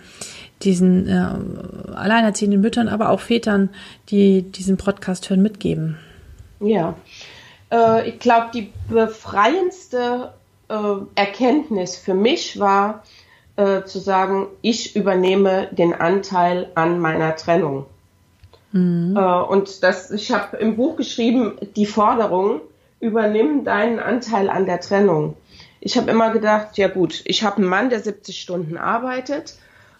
[0.64, 3.70] diesen äh, alleinerziehenden Müttern, aber auch Vätern,
[4.10, 5.98] die diesen Podcast hören, mitgeben.
[6.60, 6.96] Ja,
[7.72, 10.34] äh, ich glaube, die befreiendste
[10.70, 10.76] äh,
[11.16, 13.04] Erkenntnis für mich war,
[13.58, 17.86] äh, zu sagen, ich übernehme den Anteil an meiner Trennung.
[18.72, 19.18] Mhm.
[19.18, 22.62] Äh, und das, ich habe im Buch geschrieben, die Forderung,
[23.00, 25.36] übernimm deinen Anteil an der Trennung.
[25.80, 29.56] Ich habe immer gedacht, ja gut, ich habe einen Mann, der 70 Stunden arbeitet,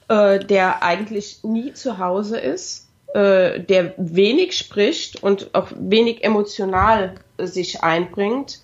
[0.08, 7.16] äh, der eigentlich nie zu Hause ist, äh, der wenig spricht und auch wenig emotional
[7.38, 8.62] sich einbringt.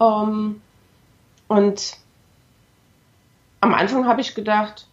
[0.00, 0.60] Ähm,
[1.48, 1.96] und
[3.62, 4.88] am Anfang habe ich gedacht,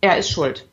[0.00, 0.66] er ist schuld.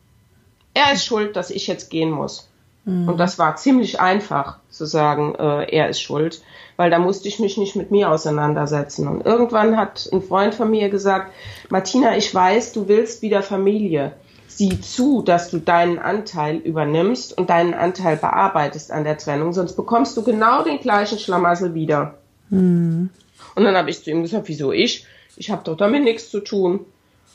[0.73, 2.49] Er ist schuld, dass ich jetzt gehen muss.
[2.83, 3.07] Mhm.
[3.07, 6.41] Und das war ziemlich einfach zu sagen, äh, er ist schuld,
[6.75, 9.07] weil da musste ich mich nicht mit mir auseinandersetzen.
[9.07, 11.31] Und irgendwann hat ein Freund von mir gesagt,
[11.69, 14.11] Martina, ich weiß, du willst wieder Familie.
[14.47, 19.77] Sieh zu, dass du deinen Anteil übernimmst und deinen Anteil bearbeitest an der Trennung, sonst
[19.77, 22.15] bekommst du genau den gleichen Schlamassel wieder.
[22.49, 23.09] Mhm.
[23.55, 25.05] Und dann habe ich zu ihm gesagt, wieso ich?
[25.37, 26.81] Ich habe doch damit nichts zu tun.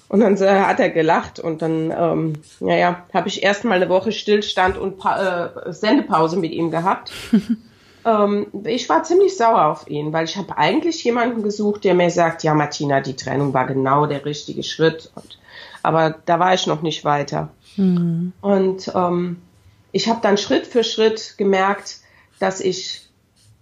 [0.08, 4.12] Und dann äh, hat er gelacht und dann, ähm, naja, habe ich erstmal eine Woche
[4.12, 7.10] Stillstand und pa äh, Sendepause mit ihm gehabt.
[8.06, 12.10] ähm, ich war ziemlich sauer auf ihn, weil ich habe eigentlich jemanden gesucht, der mir
[12.10, 15.10] sagt, ja Martina, die Trennung war genau der richtige Schritt.
[15.16, 15.38] Und,
[15.82, 17.48] aber da war ich noch nicht weiter.
[17.76, 18.32] Mhm.
[18.40, 19.42] Und ähm,
[19.90, 21.98] ich habe dann Schritt für Schritt gemerkt,
[22.38, 23.08] dass ich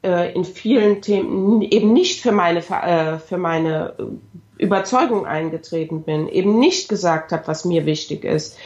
[0.02, 3.94] äh, in vielen Themen eben nicht für meine, äh, für meine
[4.58, 8.56] Überzeugung eingetreten bin, eben nicht gesagt habe, was mir wichtig ist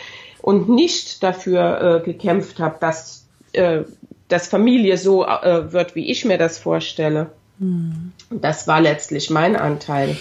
[0.42, 3.81] und nicht dafür äh, gekämpft habe, dass, äh,
[4.29, 7.31] dass Familie so äh, wird, wie ich mir das vorstelle.
[7.59, 8.12] Hm.
[8.31, 10.16] Das war letztlich mein Anteil.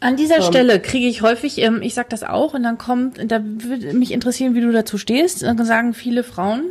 [0.00, 3.18] An dieser ähm, Stelle kriege ich häufig, ähm, ich sage das auch, und dann kommt,
[3.30, 5.42] da würde mich interessieren, wie du dazu stehst.
[5.42, 6.64] Dann sagen viele Frauen,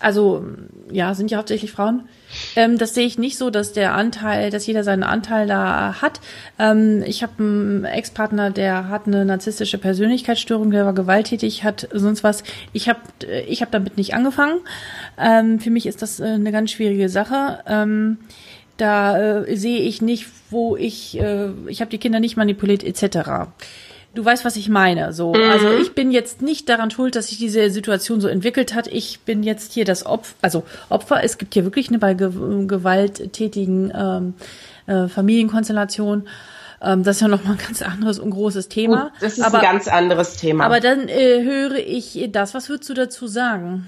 [0.00, 0.44] also
[0.90, 2.08] ja, sind ja hauptsächlich Frauen.
[2.56, 6.20] Ähm, das sehe ich nicht so, dass der Anteil, dass jeder seinen Anteil da hat.
[6.58, 12.24] Ähm, ich habe einen Ex-Partner, der hat eine narzisstische Persönlichkeitsstörung, der war gewalttätig, hat sonst
[12.24, 12.42] was.
[12.72, 13.00] Ich habe
[13.46, 14.58] ich hab damit nicht angefangen.
[15.18, 17.60] Ähm, für mich ist das äh, eine ganz schwierige Sache.
[17.66, 18.18] Ähm,
[18.76, 23.46] da äh, sehe ich nicht, wo ich, äh, ich habe die Kinder nicht manipuliert etc
[24.16, 25.12] du weißt, was ich meine.
[25.12, 25.50] So, mhm.
[25.50, 28.88] also ich bin jetzt nicht daran schuld, dass sich diese Situation so entwickelt hat.
[28.88, 31.22] Ich bin jetzt hier das Opfer, also Opfer.
[31.22, 34.34] Es gibt hier wirklich eine bei gewalttätigen ähm,
[34.86, 36.26] äh, Familienkonstellation.
[36.82, 39.04] Ähm, das ist ja nochmal ein ganz anderes und großes Thema.
[39.04, 40.64] Gut, das ist aber, ein ganz anderes Thema.
[40.64, 42.54] Aber dann äh, höre ich das.
[42.54, 43.86] Was würdest du dazu sagen?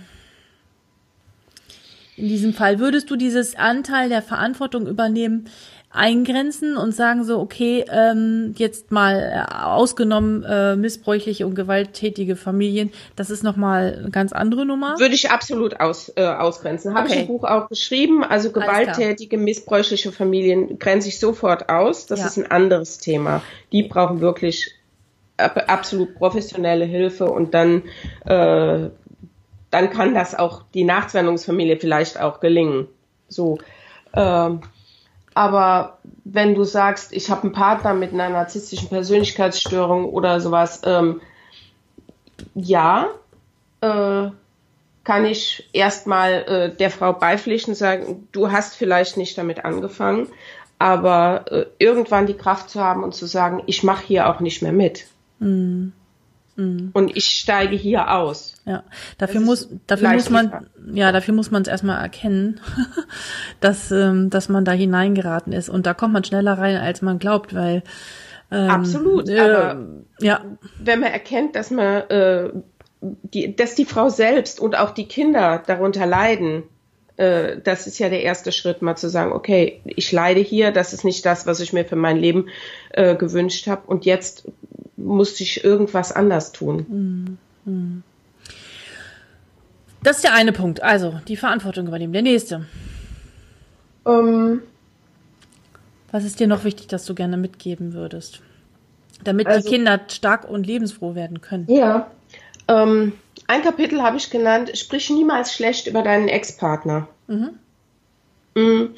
[2.16, 5.44] In diesem Fall würdest du dieses Anteil der Verantwortung übernehmen?
[5.90, 12.92] Eingrenzen und sagen so, okay, ähm, jetzt mal äh, ausgenommen äh, missbräuchliche und gewalttätige Familien,
[13.16, 14.98] das ist nochmal eine ganz andere Nummer.
[14.98, 16.94] Würde ich absolut aus, äh, ausgrenzen.
[16.94, 17.14] Habe okay.
[17.14, 18.22] ich im Buch auch geschrieben.
[18.22, 22.07] Also gewalttätige, missbräuchliche Familien grenze ich sofort aus.
[22.07, 22.27] Das ja.
[22.27, 23.42] ist ein anderes Thema.
[23.72, 24.74] Die brauchen wirklich
[25.38, 27.85] absolut professionelle Hilfe und dann,
[28.24, 28.90] äh,
[29.70, 32.88] dann kann das auch die Nachtrennungsfamilie vielleicht auch gelingen.
[33.29, 33.59] So.
[34.12, 34.51] Äh,
[35.38, 41.20] aber wenn du sagst, ich habe einen Partner mit einer narzisstischen Persönlichkeitsstörung oder sowas, ähm,
[42.57, 43.07] ja,
[43.81, 44.31] äh,
[45.05, 50.27] kann ich erstmal äh, der Frau beipflichten und sagen, du hast vielleicht nicht damit angefangen,
[50.81, 54.61] aber äh, irgendwann die Kraft zu haben und zu sagen, ich mache hier auch nicht
[54.61, 55.07] mehr mit.
[55.38, 55.92] Mhm.
[56.59, 56.90] Mhm.
[56.92, 58.55] Und ich steige hier aus.
[58.64, 58.83] Ja,
[59.16, 62.61] dafür muss, dafür muss man, ja, dafür muss man es erstmal erkennen,
[63.61, 65.68] dass, ähm, dass man da hineingeraten ist.
[65.68, 67.85] Und da kommt man schneller rein, als man glaubt, weil,
[68.51, 69.87] ähm, Absolut, äh, aber
[70.21, 70.40] ja.
[70.83, 72.51] wenn man erkennt, dass man, äh,
[73.01, 76.64] die, dass die Frau selbst und auch die Kinder darunter leiden,
[77.18, 80.92] äh, das ist ja der erste Schritt, mal zu sagen, okay, ich leide hier, das
[80.92, 82.49] ist nicht das, was ich mir für mein Leben
[82.90, 84.49] äh, gewünscht habe und jetzt
[84.98, 87.38] musste ich irgendwas anders tun.
[90.02, 90.82] Das ist der eine Punkt.
[90.82, 92.12] Also die Verantwortung übernehmen.
[92.12, 92.66] Der nächste.
[94.06, 94.62] Ähm.
[96.11, 98.40] Was ist dir noch wichtig, dass du gerne mitgeben würdest?
[99.24, 101.66] Damit also, die Kinder stark und lebensfroh werden können.
[101.68, 102.11] Ja.
[102.68, 103.12] Ähm,
[103.46, 107.08] ein Kapitel habe ich genannt, sprich niemals schlecht über deinen Ex-Partner.
[107.26, 107.50] Mhm.
[108.54, 108.94] Mhm.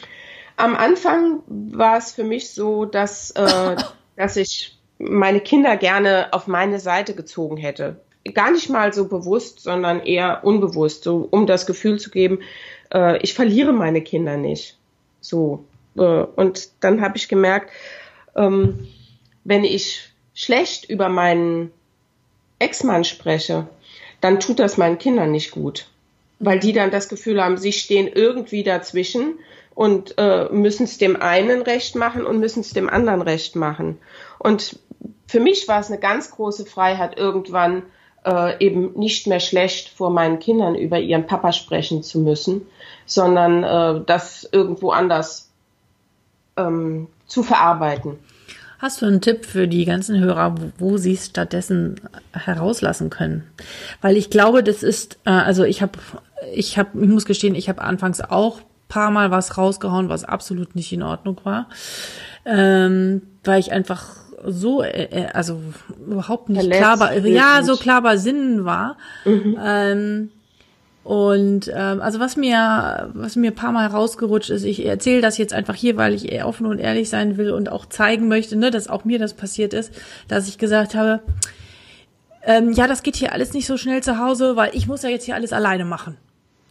[0.56, 3.76] Am Anfang war es für mich so, dass, äh,
[4.16, 8.00] dass ich meine Kinder gerne auf meine Seite gezogen hätte.
[8.34, 12.40] Gar nicht mal so bewusst, sondern eher unbewusst, so um das Gefühl zu geben,
[12.92, 14.76] äh, ich verliere meine Kinder nicht.
[15.20, 15.64] So.
[15.96, 17.70] Äh, und dann habe ich gemerkt,
[18.36, 18.88] ähm,
[19.44, 21.72] wenn ich schlecht über meinen
[22.58, 23.66] Ex-Mann spreche,
[24.20, 25.88] dann tut das meinen Kindern nicht gut.
[26.38, 29.38] Weil die dann das Gefühl haben, sie stehen irgendwie dazwischen
[29.74, 33.98] und äh, müssen es dem einen recht machen und müssen es dem anderen recht machen.
[34.38, 34.78] Und
[35.30, 37.84] für mich war es eine ganz große Freiheit, irgendwann
[38.24, 42.62] äh, eben nicht mehr schlecht vor meinen Kindern über ihren Papa sprechen zu müssen,
[43.06, 45.48] sondern äh, das irgendwo anders
[46.56, 48.18] ähm, zu verarbeiten.
[48.80, 52.00] Hast du einen Tipp für die ganzen Hörer, wo, wo sie es stattdessen
[52.32, 53.44] herauslassen können?
[54.00, 55.92] Weil ich glaube, das ist, äh, also ich habe,
[56.52, 60.74] ich habe, ich muss gestehen, ich habe anfangs auch paar Mal was rausgehauen, was absolut
[60.74, 61.68] nicht in Ordnung war,
[62.44, 65.60] ähm, weil ich einfach so, äh, äh, also
[66.06, 68.96] überhaupt nicht Verletzt, klar, ja, so klar bei Sinnen war.
[69.24, 69.58] Mhm.
[69.62, 70.30] Ähm,
[71.02, 75.38] und ähm, also was mir, was mir ein paar Mal rausgerutscht ist, ich erzähle das
[75.38, 78.70] jetzt einfach hier, weil ich offen und ehrlich sein will und auch zeigen möchte, ne,
[78.70, 79.92] dass auch mir das passiert ist,
[80.28, 81.20] dass ich gesagt habe,
[82.44, 85.08] ähm, ja, das geht hier alles nicht so schnell zu Hause, weil ich muss ja
[85.08, 86.16] jetzt hier alles alleine machen.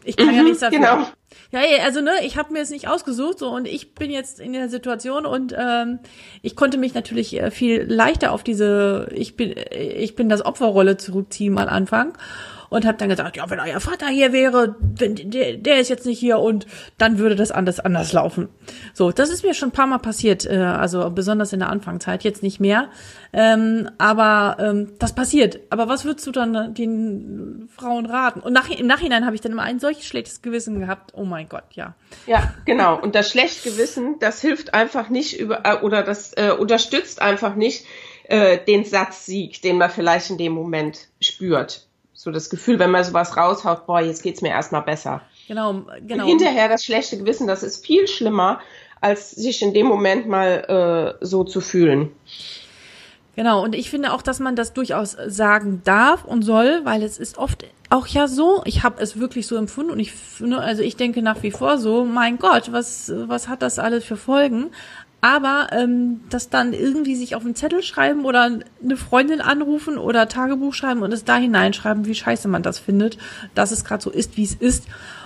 [0.03, 0.79] Ich kann mhm, ja nichts dafür.
[0.79, 1.05] Genau.
[1.51, 4.53] Ja, also ne, ich habe mir es nicht ausgesucht so und ich bin jetzt in
[4.53, 5.99] der Situation und ähm,
[6.41, 10.97] ich konnte mich natürlich äh, viel leichter auf diese ich bin ich bin das Opferrolle
[10.97, 12.17] zurückziehen am Anfang
[12.69, 16.05] und habe dann gesagt, ja, wenn euer Vater hier wäre, wenn, der, der ist jetzt
[16.05, 18.49] nicht hier und dann würde das anders anders laufen.
[18.93, 22.23] So, das ist mir schon ein paar Mal passiert, äh, also besonders in der Anfangszeit,
[22.23, 22.89] jetzt nicht mehr,
[23.33, 25.59] ähm, aber ähm, das passiert.
[25.69, 28.39] Aber was würdest du dann den Frauen raten?
[28.39, 31.13] Und nach, im Nachhinein habe ich dann immer ein solches schlechtes Gewissen gehabt.
[31.15, 31.95] Oh mein Gott, ja.
[32.27, 32.99] Ja, genau.
[32.99, 37.55] Und das schlechte Gewissen, das hilft einfach nicht über äh, oder das äh, unterstützt einfach
[37.55, 37.85] nicht
[38.25, 41.88] äh, den Satzsieg, den man vielleicht in dem Moment spürt
[42.21, 45.21] so das Gefühl, wenn man sowas raushaut, boah, jetzt geht's mir erstmal besser.
[45.47, 46.25] Genau, genau.
[46.25, 48.59] Und hinterher das schlechte Gewissen, das ist viel schlimmer,
[48.99, 52.11] als sich in dem Moment mal äh, so zu fühlen.
[53.37, 57.17] Genau, und ich finde auch, dass man das durchaus sagen darf und soll, weil es
[57.17, 60.83] ist oft auch ja so, ich habe es wirklich so empfunden und ich, ne, also
[60.83, 64.71] ich denke nach wie vor so, mein Gott, was, was hat das alles für Folgen?
[65.21, 70.29] Aber ähm, das dann irgendwie sich auf einen Zettel schreiben oder eine Freundin anrufen oder
[70.29, 73.17] Tagebuch schreiben und es da hineinschreiben, wie scheiße man das findet,
[73.53, 74.85] dass es gerade so ist, wie es ist.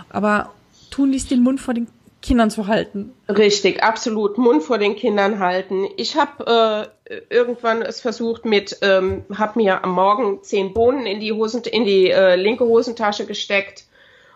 [0.09, 0.51] Aber
[0.89, 1.88] tunlichst den Mund vor den
[2.24, 3.13] Kindern zu halten.
[3.28, 4.38] Richtig, absolut.
[4.38, 5.86] Mund vor den Kindern halten.
[5.97, 11.20] Ich habe äh, irgendwann es versucht mit, ähm, habe mir am Morgen zehn Bohnen in
[11.20, 13.86] die Hosen, in die äh, linke Hosentasche gesteckt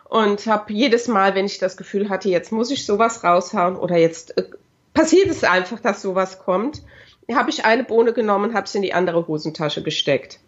[0.03, 3.97] und habe jedes Mal, wenn ich das Gefühl hatte, jetzt muss ich sowas raushauen oder
[3.97, 4.43] jetzt äh,
[4.97, 6.81] passiert es einfach, dass sowas kommt.
[7.31, 10.39] Habe ich eine Bohne genommen, habe sie in die andere Hosentasche gesteckt.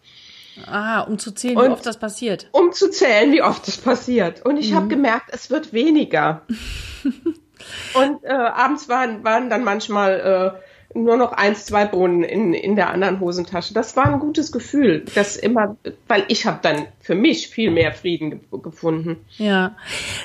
[0.66, 2.50] Ah, um zu zählen, und wie oft das passiert.
[2.52, 4.46] Um zu zählen, wie oft das passiert.
[4.46, 4.76] Und ich mhm.
[4.76, 6.42] habe gemerkt, es wird weniger.
[7.94, 12.76] Und äh, abends waren, waren dann manchmal äh, nur noch eins, zwei Bohnen in, in
[12.76, 13.74] der anderen Hosentasche.
[13.74, 15.78] Das war ein gutes Gefühl, das immer,
[16.08, 19.18] weil ich habe dann für mich viel mehr Frieden ge gefunden.
[19.38, 19.76] Ja.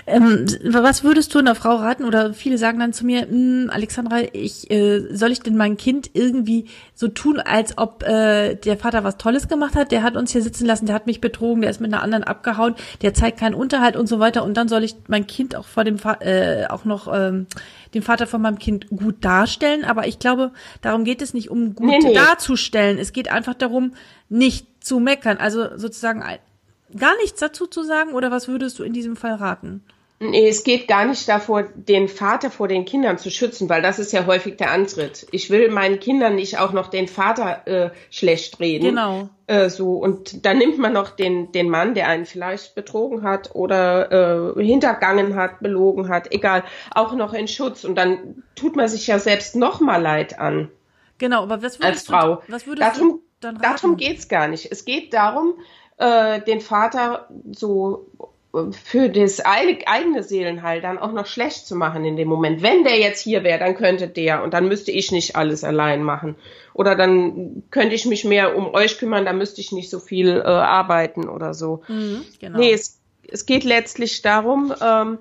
[0.07, 2.05] Ähm, was würdest du einer Frau raten?
[2.05, 6.11] Oder viele sagen dann zu mir, hm, Alexandra, ich äh, soll ich denn mein Kind
[6.15, 9.93] irgendwie so tun, als ob äh, der Vater was Tolles gemacht hat?
[9.93, 12.25] Der hat uns hier sitzen lassen, der hat mich betrogen, der ist mit einer anderen
[12.25, 14.45] abgehauen, der zeigt keinen Unterhalt und so weiter.
[14.45, 17.47] Und dann soll ich mein Kind auch vor dem Fa äh, auch noch ähm,
[17.95, 19.85] den Vater von meinem Kind gut darstellen.
[19.85, 22.15] Aber ich glaube, darum geht es nicht, um gut nee, nee.
[22.15, 22.99] darzustellen.
[22.99, 23.95] Es geht einfach darum,
[24.29, 25.39] nicht zu meckern.
[25.39, 26.23] Also sozusagen
[26.97, 29.83] gar nichts dazu zu sagen oder was würdest du in diesem Fall raten?
[30.31, 33.99] Nee, es geht gar nicht davor, den Vater vor den Kindern zu schützen, weil das
[33.99, 35.27] ist ja häufig der Antritt.
[35.33, 38.91] Ich will meinen Kindern nicht auch noch den Vater äh, schlecht reden.
[38.91, 39.29] Genau.
[39.47, 43.55] Äh, so und dann nimmt man noch den den Mann, der einen vielleicht betrogen hat
[43.55, 46.65] oder äh, hintergangen hat, belogen hat, egal,
[46.95, 50.71] auch noch in Schutz und dann tut man sich ja selbst noch mal leid an.
[51.19, 52.37] Genau, aber was würdest als Frau.
[52.37, 53.77] Du, was würdest darum, du dann raten?
[53.77, 54.71] Darum geht's gar nicht.
[54.73, 55.55] Es geht darum,
[55.99, 58.07] äh, den Vater so
[58.85, 62.63] für das eigene Seelenheil dann auch noch schlecht zu machen in dem Moment.
[62.63, 66.05] Wenn der jetzt hier wäre, dann könnte der und dann müsste ich nicht alles allein
[66.05, 66.37] machen.
[66.73, 70.39] Oder dann könnte ich mich mehr um euch kümmern, dann müsste ich nicht so viel
[70.39, 71.83] äh, arbeiten oder so.
[71.89, 72.59] Mhm, genau.
[72.59, 75.19] Nee, es, es geht letztlich darum, ähm,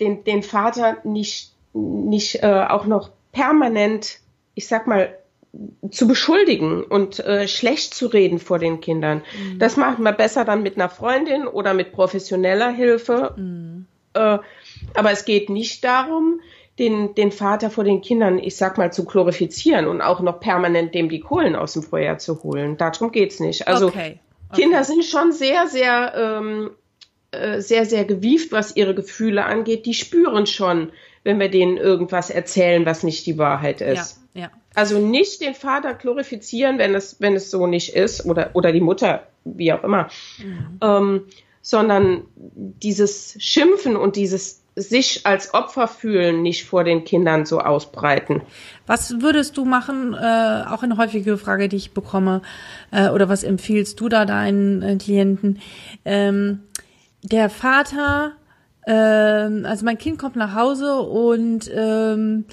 [0.00, 4.18] den, den Vater nicht, nicht äh, auch noch permanent,
[4.56, 5.16] ich sag mal,
[5.90, 9.22] zu beschuldigen und äh, schlecht zu reden vor den Kindern.
[9.36, 9.58] Mhm.
[9.58, 13.34] Das macht man besser dann mit einer Freundin oder mit professioneller Hilfe.
[13.36, 13.86] Mhm.
[14.14, 14.38] Äh,
[14.94, 16.40] aber es geht nicht darum,
[16.78, 20.94] den, den Vater vor den Kindern, ich sag mal, zu glorifizieren und auch noch permanent
[20.94, 22.76] dem die Kohlen aus dem Feuer zu holen.
[22.76, 23.68] Darum geht's nicht.
[23.68, 24.18] Also okay.
[24.50, 24.62] Okay.
[24.62, 26.70] Kinder sind schon sehr, sehr, ähm,
[27.30, 29.86] äh, sehr, sehr gewieft, was ihre Gefühle angeht.
[29.86, 30.90] Die spüren schon,
[31.24, 34.20] wenn wir denen irgendwas erzählen, was nicht die Wahrheit ist.
[34.34, 34.50] Ja, ja.
[34.74, 38.80] Also nicht den Vater glorifizieren, wenn es, wenn es so nicht ist, oder, oder die
[38.80, 40.08] Mutter, wie auch immer,
[40.38, 40.78] mhm.
[40.80, 41.22] ähm,
[41.62, 48.42] sondern dieses Schimpfen und dieses sich als Opfer fühlen nicht vor den Kindern so ausbreiten.
[48.86, 52.42] Was würdest du machen, äh, auch eine häufige Frage, die ich bekomme,
[52.90, 55.58] äh, oder was empfiehlst du da deinen äh, Klienten?
[56.04, 56.60] Ähm,
[57.22, 58.32] der Vater,
[58.86, 62.44] ähm, also mein Kind kommt nach Hause und ähm,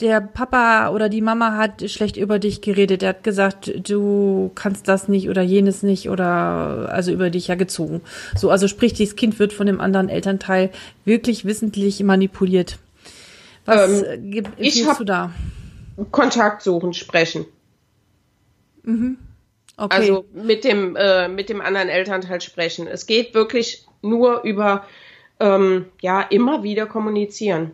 [0.00, 3.02] der Papa oder die Mama hat schlecht über dich geredet.
[3.02, 7.54] Er hat gesagt, du kannst das nicht oder jenes nicht oder also über dich ja
[7.54, 8.00] gezogen.
[8.36, 10.70] So, also sprich, dieses Kind wird von dem anderen Elternteil
[11.04, 12.78] wirklich wissentlich manipuliert.
[13.66, 15.32] Was ähm, empfiehlst du da?
[16.10, 17.46] Kontakt suchen, sprechen.
[18.82, 19.18] Mhm.
[19.76, 19.96] Okay.
[19.96, 22.86] Also mit dem äh, mit dem anderen Elternteil sprechen.
[22.86, 24.84] Es geht wirklich nur über
[25.40, 27.72] ähm, ja immer wieder kommunizieren.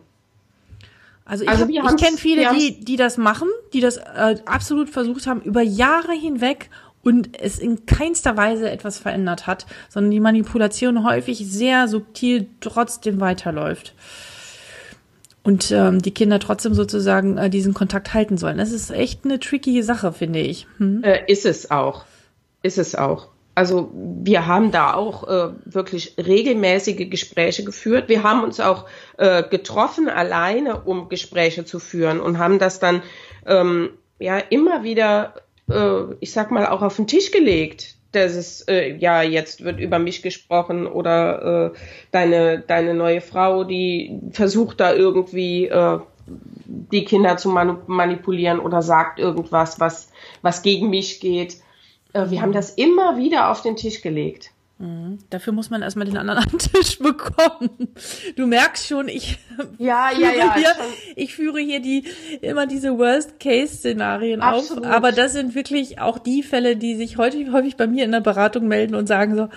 [1.25, 5.27] Also ich, also ich kenne viele, die, die das machen, die das äh, absolut versucht
[5.27, 6.69] haben, über Jahre hinweg
[7.03, 13.19] und es in keinster Weise etwas verändert hat, sondern die Manipulation häufig sehr subtil trotzdem
[13.19, 13.93] weiterläuft.
[15.43, 18.59] Und ähm, die Kinder trotzdem sozusagen äh, diesen Kontakt halten sollen.
[18.59, 20.67] Das ist echt eine tricky Sache, finde ich.
[20.77, 21.03] Hm?
[21.03, 22.05] Äh, ist es auch.
[22.61, 23.29] Ist es auch.
[23.61, 28.09] Also wir haben da auch äh, wirklich regelmäßige Gespräche geführt.
[28.09, 28.87] Wir haben uns auch
[29.19, 33.03] äh, getroffen alleine, um Gespräche zu führen und haben das dann
[33.45, 35.35] ähm, ja immer wieder,
[35.69, 37.97] äh, ich sag mal, auch auf den Tisch gelegt.
[38.13, 41.77] Das ist, äh, ja, jetzt wird über mich gesprochen oder äh,
[42.09, 49.19] deine, deine neue Frau, die versucht da irgendwie äh, die Kinder zu manipulieren oder sagt
[49.19, 50.09] irgendwas, was,
[50.41, 51.57] was gegen mich geht.
[52.13, 54.51] Äh, wir haben das immer wieder auf den Tisch gelegt.
[54.81, 55.19] Mhm.
[55.29, 57.93] Dafür muss man erstmal den anderen am Tisch bekommen.
[58.35, 59.37] Du merkst schon, ich,
[59.77, 60.75] ja, ja, ja, hier,
[61.15, 62.05] ich führe hier die,
[62.41, 64.71] immer diese Worst-Case-Szenarien auf.
[64.83, 68.21] Aber das sind wirklich auch die Fälle, die sich heute häufig bei mir in der
[68.21, 69.49] Beratung melden und sagen so,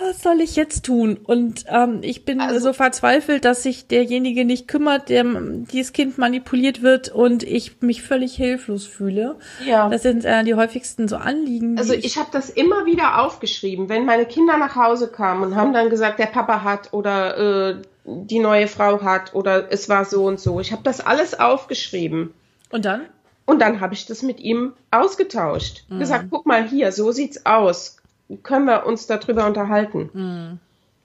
[0.00, 1.18] was soll ich jetzt tun?
[1.22, 6.18] Und ähm, ich bin also, so verzweifelt, dass sich derjenige nicht kümmert, der dieses Kind
[6.18, 9.36] manipuliert wird und ich mich völlig hilflos fühle.
[9.66, 9.88] Ja.
[9.88, 11.78] Das sind äh, die häufigsten so Anliegen.
[11.78, 15.56] Also ich, ich habe das immer wieder aufgeschrieben, wenn meine Kinder nach Hause kamen und
[15.56, 20.04] haben dann gesagt, der Papa hat oder äh, die neue Frau hat oder es war
[20.04, 20.60] so und so.
[20.60, 22.32] Ich habe das alles aufgeschrieben.
[22.70, 23.02] Und dann?
[23.46, 25.84] Und dann habe ich das mit ihm ausgetauscht.
[25.88, 26.00] Mhm.
[26.00, 27.97] Gesagt, guck mal hier, so sieht's aus
[28.42, 30.10] können wir uns darüber unterhalten.
[30.12, 30.58] Mhm.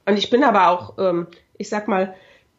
[0.06, 2.14] Und ich bin aber auch, ähm, ich sag mal,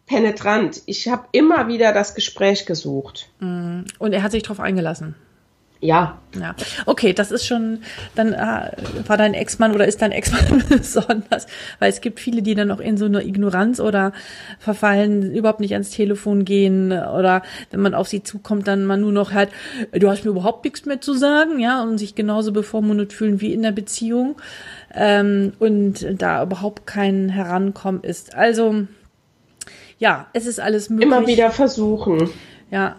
[0.07, 0.83] penetrant.
[0.87, 3.31] Ich habe immer wieder das Gespräch gesucht.
[3.41, 3.85] Mhm.
[3.99, 5.15] Und er hat sich darauf eingelassen.
[5.85, 6.18] Ja.
[6.41, 6.57] Ja,
[6.87, 7.80] okay, das ist schon,
[8.16, 8.70] dann äh,
[9.07, 11.47] war dein Ex-Mann oder ist dein Ex-Mann besonders,
[11.78, 14.12] weil es gibt viele, die dann auch in so eine Ignoranz oder
[14.59, 19.12] verfallen, überhaupt nicht ans Telefon gehen oder wenn man auf sie zukommt, dann man nur
[19.12, 19.51] noch halt,
[19.93, 23.53] du hast mir überhaupt nichts mehr zu sagen, ja, und sich genauso bevormundet fühlen wie
[23.53, 24.37] in der Beziehung
[24.95, 28.35] ähm, und da überhaupt kein Herankommen ist.
[28.35, 28.87] Also,
[29.99, 31.07] ja, es ist alles möglich.
[31.07, 32.30] Immer wieder versuchen.
[32.70, 32.97] Ja,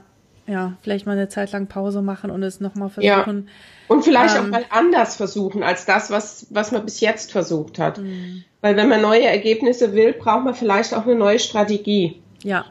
[0.47, 3.47] ja, vielleicht mal eine Zeit lang Pause machen und es nochmal versuchen.
[3.47, 3.51] Ja.
[3.87, 7.79] Und vielleicht ähm, auch mal anders versuchen als das, was, was man bis jetzt versucht
[7.79, 7.99] hat.
[7.99, 8.43] Mhm.
[8.61, 12.21] Weil wenn man neue Ergebnisse will, braucht man vielleicht auch eine neue Strategie.
[12.43, 12.65] Ja,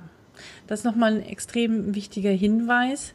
[0.66, 3.14] das ist nochmal ein extrem wichtiger Hinweis.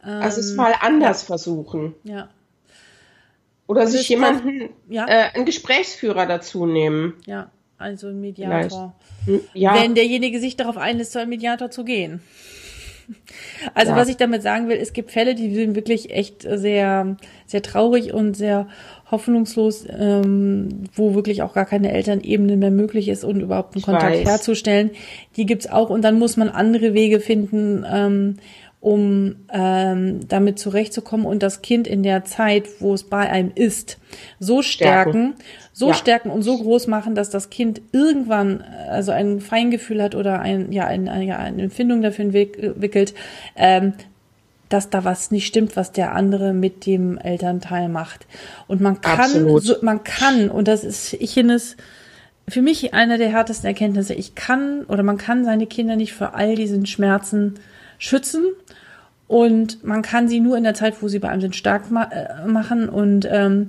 [0.00, 1.26] also es mal anders ja.
[1.26, 1.94] versuchen.
[2.04, 2.28] Ja.
[3.66, 5.06] Oder sich jemanden, ja.
[5.06, 7.14] äh, einen Gesprächsführer dazu nehmen.
[7.26, 8.94] Ja, also ein Mediator.
[9.24, 9.54] Vielleicht.
[9.54, 9.74] Ja.
[9.74, 12.20] Wenn derjenige sich darauf einlässt, zu einem Mediator zu gehen.
[13.74, 13.96] Also ja.
[13.96, 18.12] was ich damit sagen will, es gibt Fälle, die sind wirklich echt sehr, sehr traurig
[18.12, 18.68] und sehr
[19.10, 23.84] hoffnungslos, ähm, wo wirklich auch gar keine Elternebene mehr möglich ist und überhaupt einen ich
[23.84, 24.28] Kontakt weiß.
[24.28, 24.90] herzustellen.
[25.36, 28.36] Die gibt's auch und dann muss man andere Wege finden, ähm,
[28.80, 33.98] um ähm, damit zurechtzukommen und das Kind in der Zeit, wo es bei einem ist,
[34.38, 35.34] so stärken, stärken
[35.76, 35.94] so ja.
[35.94, 40.70] stärken und so groß machen, dass das Kind irgendwann also ein Feingefühl hat oder ein
[40.70, 43.12] ja, ein, ein, ja, eine Empfindung dafür entwickelt,
[43.56, 43.92] ähm,
[44.68, 48.26] dass da was nicht stimmt, was der andere mit dem Elternteil macht.
[48.68, 51.76] Und man kann, so, man kann, und das ist, ich finde es
[52.48, 56.36] für mich eine der härtesten Erkenntnisse, ich kann oder man kann seine Kinder nicht vor
[56.36, 57.54] all diesen Schmerzen
[57.98, 58.44] schützen
[59.26, 62.04] und man kann sie nur in der Zeit, wo sie bei einem sind, stark ma
[62.04, 63.68] äh, machen und ähm,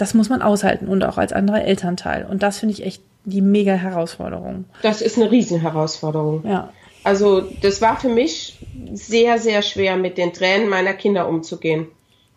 [0.00, 2.24] das muss man aushalten und auch als anderer Elternteil.
[2.24, 4.64] Und das finde ich echt die mega Herausforderung.
[4.82, 6.42] Das ist eine Riesenherausforderung.
[6.48, 6.70] Ja.
[7.04, 8.58] Also das war für mich
[8.92, 11.88] sehr, sehr schwer, mit den Tränen meiner Kinder umzugehen.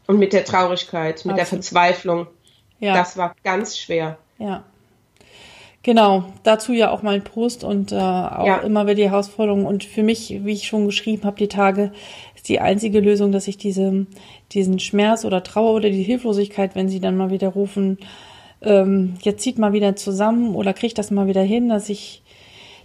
[0.05, 1.37] Und mit der Traurigkeit, mit Absolut.
[1.37, 2.27] der Verzweiflung.
[2.79, 2.93] Ja.
[2.93, 4.17] Das war ganz schwer.
[4.37, 4.63] Ja.
[5.83, 8.57] Genau, dazu ja auch mein Prost und äh, auch ja.
[8.57, 9.65] immer wieder die Herausforderung.
[9.65, 11.93] Und für mich, wie ich schon geschrieben habe, die Tage
[12.43, 14.05] ist die einzige Lösung, dass ich diese,
[14.51, 17.97] diesen Schmerz oder Trauer oder die Hilflosigkeit, wenn sie dann mal wieder rufen,
[18.61, 22.21] ähm, jetzt zieht mal wieder zusammen oder kriegt das mal wieder hin, dass ich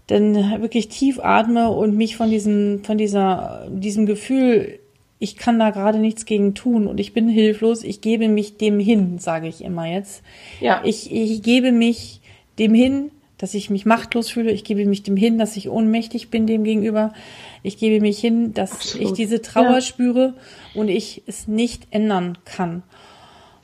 [0.07, 4.79] dann wirklich tief atme und mich von diesem, von dieser, diesem Gefühl,
[5.19, 8.79] ich kann da gerade nichts gegen tun und ich bin hilflos, ich gebe mich dem
[8.79, 10.23] hin, sage ich immer jetzt.
[10.61, 10.83] Ja.
[10.85, 12.21] Ich, ich gebe mich
[12.61, 14.51] dem hin, dass ich mich machtlos fühle.
[14.51, 17.13] Ich gebe mich dem hin, dass ich ohnmächtig bin dem gegenüber.
[17.63, 19.07] Ich gebe mich hin, dass Absolut.
[19.07, 19.81] ich diese Trauer ja.
[19.81, 20.35] spüre
[20.75, 22.83] und ich es nicht ändern kann.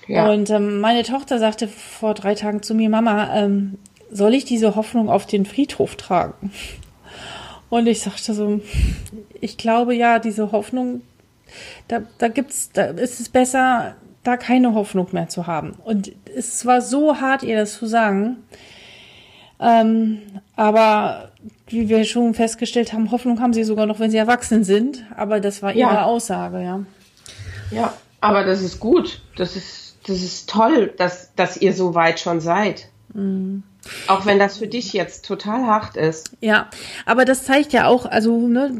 [0.07, 0.31] Ja.
[0.31, 3.79] Und ähm, meine Tochter sagte vor drei Tagen zu mir, Mama, ähm,
[4.11, 6.53] soll ich diese Hoffnung auf den Friedhof tragen?
[7.69, 8.61] Und ich sagte so,
[9.41, 11.03] ich glaube ja, diese Hoffnung,
[11.89, 15.75] da, da gibt's, da ist es besser, da keine Hoffnung mehr zu haben.
[15.85, 18.37] Und es war so hart, ihr das zu sagen.
[19.65, 20.19] Ähm,
[20.57, 21.31] aber
[21.69, 25.05] wie wir schon festgestellt haben, Hoffnung haben sie sogar noch, wenn sie erwachsen sind.
[25.17, 26.05] Aber das war ihre ja.
[26.05, 26.81] Aussage, ja.
[27.71, 29.23] Ja, aber das ist gut.
[29.37, 32.89] Das ist, das ist toll, dass, dass ihr so weit schon seid.
[33.15, 33.63] Mhm.
[34.09, 36.33] Auch wenn das für dich jetzt total hart ist.
[36.41, 36.69] Ja,
[37.05, 38.73] aber das zeigt ja auch, also ne,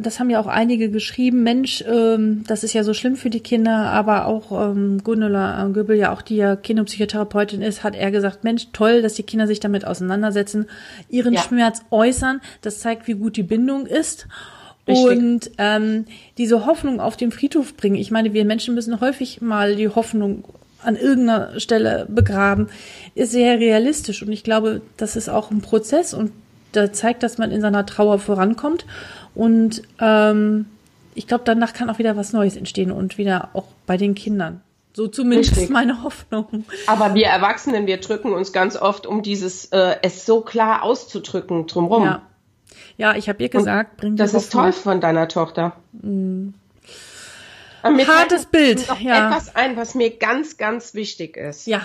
[0.00, 3.40] das haben ja auch einige geschrieben, Mensch, ähm, das ist ja so schlimm für die
[3.40, 8.10] Kinder, aber auch ähm, Gundula äh, Göbel, ja auch die ja Kinderpsychotherapeutin ist, hat er
[8.10, 10.66] gesagt, Mensch, toll, dass die Kinder sich damit auseinandersetzen,
[11.08, 11.42] ihren ja.
[11.42, 14.26] Schmerz äußern, das zeigt, wie gut die Bindung ist.
[14.88, 15.06] Richtig.
[15.06, 16.06] Und ähm,
[16.38, 17.94] diese Hoffnung auf den Friedhof bringen.
[17.94, 20.42] Ich meine, wir Menschen müssen häufig mal die Hoffnung
[20.84, 22.68] an irgendeiner Stelle begraben,
[23.14, 24.22] ist sehr realistisch.
[24.22, 26.32] Und ich glaube, das ist auch ein Prozess und
[26.72, 28.86] da zeigt, dass man in seiner Trauer vorankommt.
[29.34, 30.66] Und ähm,
[31.14, 34.60] ich glaube, danach kann auch wieder was Neues entstehen und wieder auch bei den Kindern.
[34.94, 35.70] So zumindest Richtig.
[35.70, 36.64] meine Hoffnung.
[36.86, 41.66] Aber wir Erwachsenen, wir drücken uns ganz oft, um dieses äh, es so klar auszudrücken
[41.66, 42.04] drumherum.
[42.04, 42.22] Ja,
[42.98, 45.72] ja ich habe ihr gesagt, bring Das ist toll von deiner Tochter.
[45.92, 46.54] Mhm.
[47.82, 48.88] Hartes Bild.
[48.88, 49.28] Noch ja.
[49.28, 51.66] etwas ein, was mir ganz, ganz wichtig ist.
[51.66, 51.82] Ja.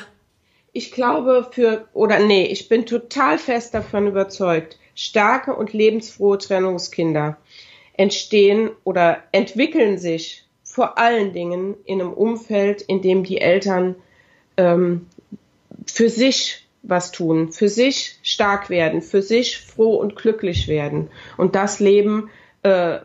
[0.73, 7.37] Ich glaube für, oder nee, ich bin total fest davon überzeugt, starke und lebensfrohe Trennungskinder
[7.93, 13.95] entstehen oder entwickeln sich vor allen Dingen in einem Umfeld, in dem die Eltern
[14.57, 15.07] ähm,
[15.87, 21.55] für sich was tun, für sich stark werden, für sich froh und glücklich werden und
[21.55, 22.29] das Leben
[22.63, 22.99] äh,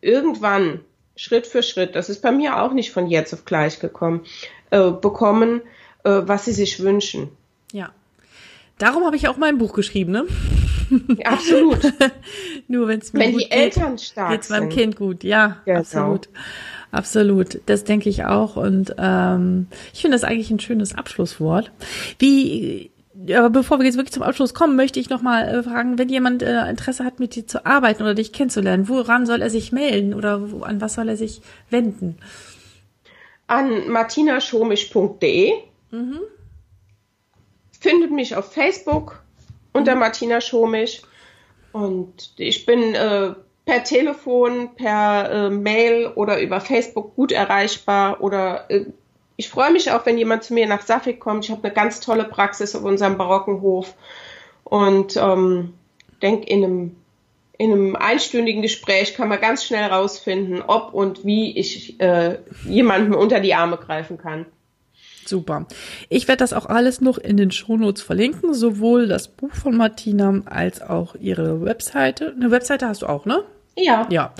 [0.00, 0.80] irgendwann
[1.16, 4.22] Schritt für Schritt, das ist bei mir auch nicht von jetzt auf gleich gekommen,
[4.70, 5.62] äh, bekommen,
[6.04, 7.28] äh, was sie sich wünschen.
[7.72, 7.90] Ja.
[8.78, 10.26] Darum habe ich auch mein Buch geschrieben, ne?
[11.24, 11.80] Absolut.
[12.68, 14.78] Nur wenn's mir Wenn gut die Eltern stark geht, geht's meinem sind.
[14.80, 15.24] Kind gut.
[15.24, 15.78] Ja, Genau.
[15.80, 16.28] absolut.
[16.90, 17.60] Absolut.
[17.66, 18.56] Das denke ich auch.
[18.56, 21.72] Und ähm, ich finde das eigentlich ein schönes Abschlusswort.
[22.18, 22.90] Wie
[23.30, 26.42] aber bevor wir jetzt wirklich zum Abschluss kommen, möchte ich nochmal äh, fragen, wenn jemand
[26.42, 30.14] äh, Interesse hat, mit dir zu arbeiten oder dich kennenzulernen, woran soll er sich melden
[30.14, 31.40] oder wo, an was soll er sich
[31.70, 32.18] wenden?
[33.46, 35.52] An martinaschomisch.de.
[37.80, 39.22] Findet mich auf Facebook
[39.72, 41.02] unter Martina Schomisch.
[41.72, 43.34] Und ich bin äh,
[43.64, 48.22] per Telefon, per äh, Mail oder über Facebook gut erreichbar.
[48.22, 48.86] Oder äh,
[49.36, 51.44] ich freue mich auch, wenn jemand zu mir nach Safik kommt.
[51.44, 53.94] Ich habe eine ganz tolle Praxis auf unserem barocken Hof.
[54.62, 55.74] Und ähm,
[56.22, 56.96] denke, in einem,
[57.58, 63.14] in einem einstündigen Gespräch kann man ganz schnell rausfinden, ob und wie ich äh, jemandem
[63.14, 64.46] unter die Arme greifen kann.
[65.26, 65.66] Super.
[66.08, 70.42] Ich werde das auch alles noch in den Shownotes verlinken, sowohl das Buch von Martina
[70.44, 72.34] als auch ihre Webseite.
[72.36, 73.42] Eine Webseite hast du auch, ne?
[73.76, 74.06] Ja.
[74.10, 74.34] Ja,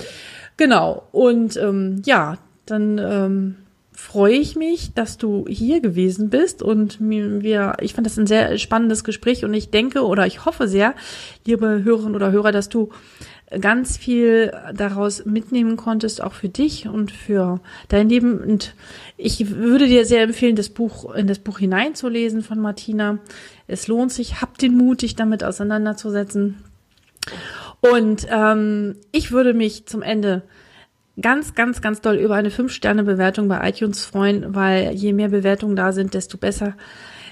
[0.57, 1.03] genau.
[1.11, 3.64] Und ähm, ja, dann ähm,
[3.95, 8.27] freue ich mich, dass du hier gewesen bist und mir, wir, ich fand das ein
[8.27, 10.95] sehr spannendes Gespräch und ich denke oder ich hoffe sehr,
[11.45, 12.89] liebe Hörerinnen oder Hörer, dass du
[13.61, 18.39] ganz viel daraus mitnehmen konntest, auch für dich und für dein Leben.
[18.39, 18.73] Und
[19.17, 23.19] ich würde dir sehr empfehlen, das Buch in das Buch hineinzulesen von Martina.
[23.67, 26.57] Es lohnt sich, habt den Mut, dich damit auseinanderzusetzen.
[27.81, 30.41] Und ähm, ich würde mich zum Ende
[31.21, 35.91] ganz, ganz, ganz doll über eine 5-Sterne-Bewertung bei iTunes freuen, weil je mehr Bewertungen da
[35.91, 36.75] sind, desto besser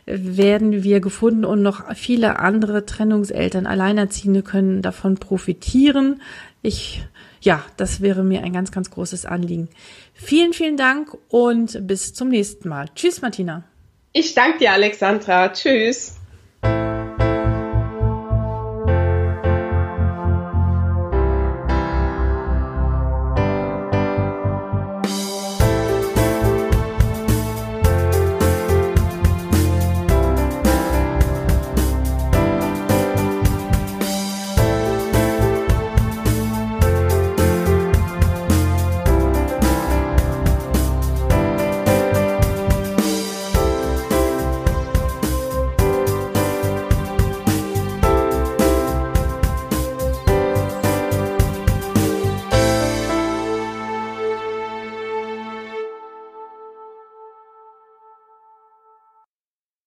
[0.06, 6.22] werden wir gefunden und noch viele andere Trennungseltern, Alleinerziehende können davon profitieren.
[6.62, 7.04] Ich,
[7.42, 9.70] ja, das wäre mir ein ganz, ganz großes Anliegen.
[10.14, 12.88] Vielen, vielen Dank und bis zum nächsten Mal.
[12.96, 13.64] Tschüss, Martina.
[14.12, 15.50] Ich danke dir, Alexandra.
[15.50, 16.18] Tschüss.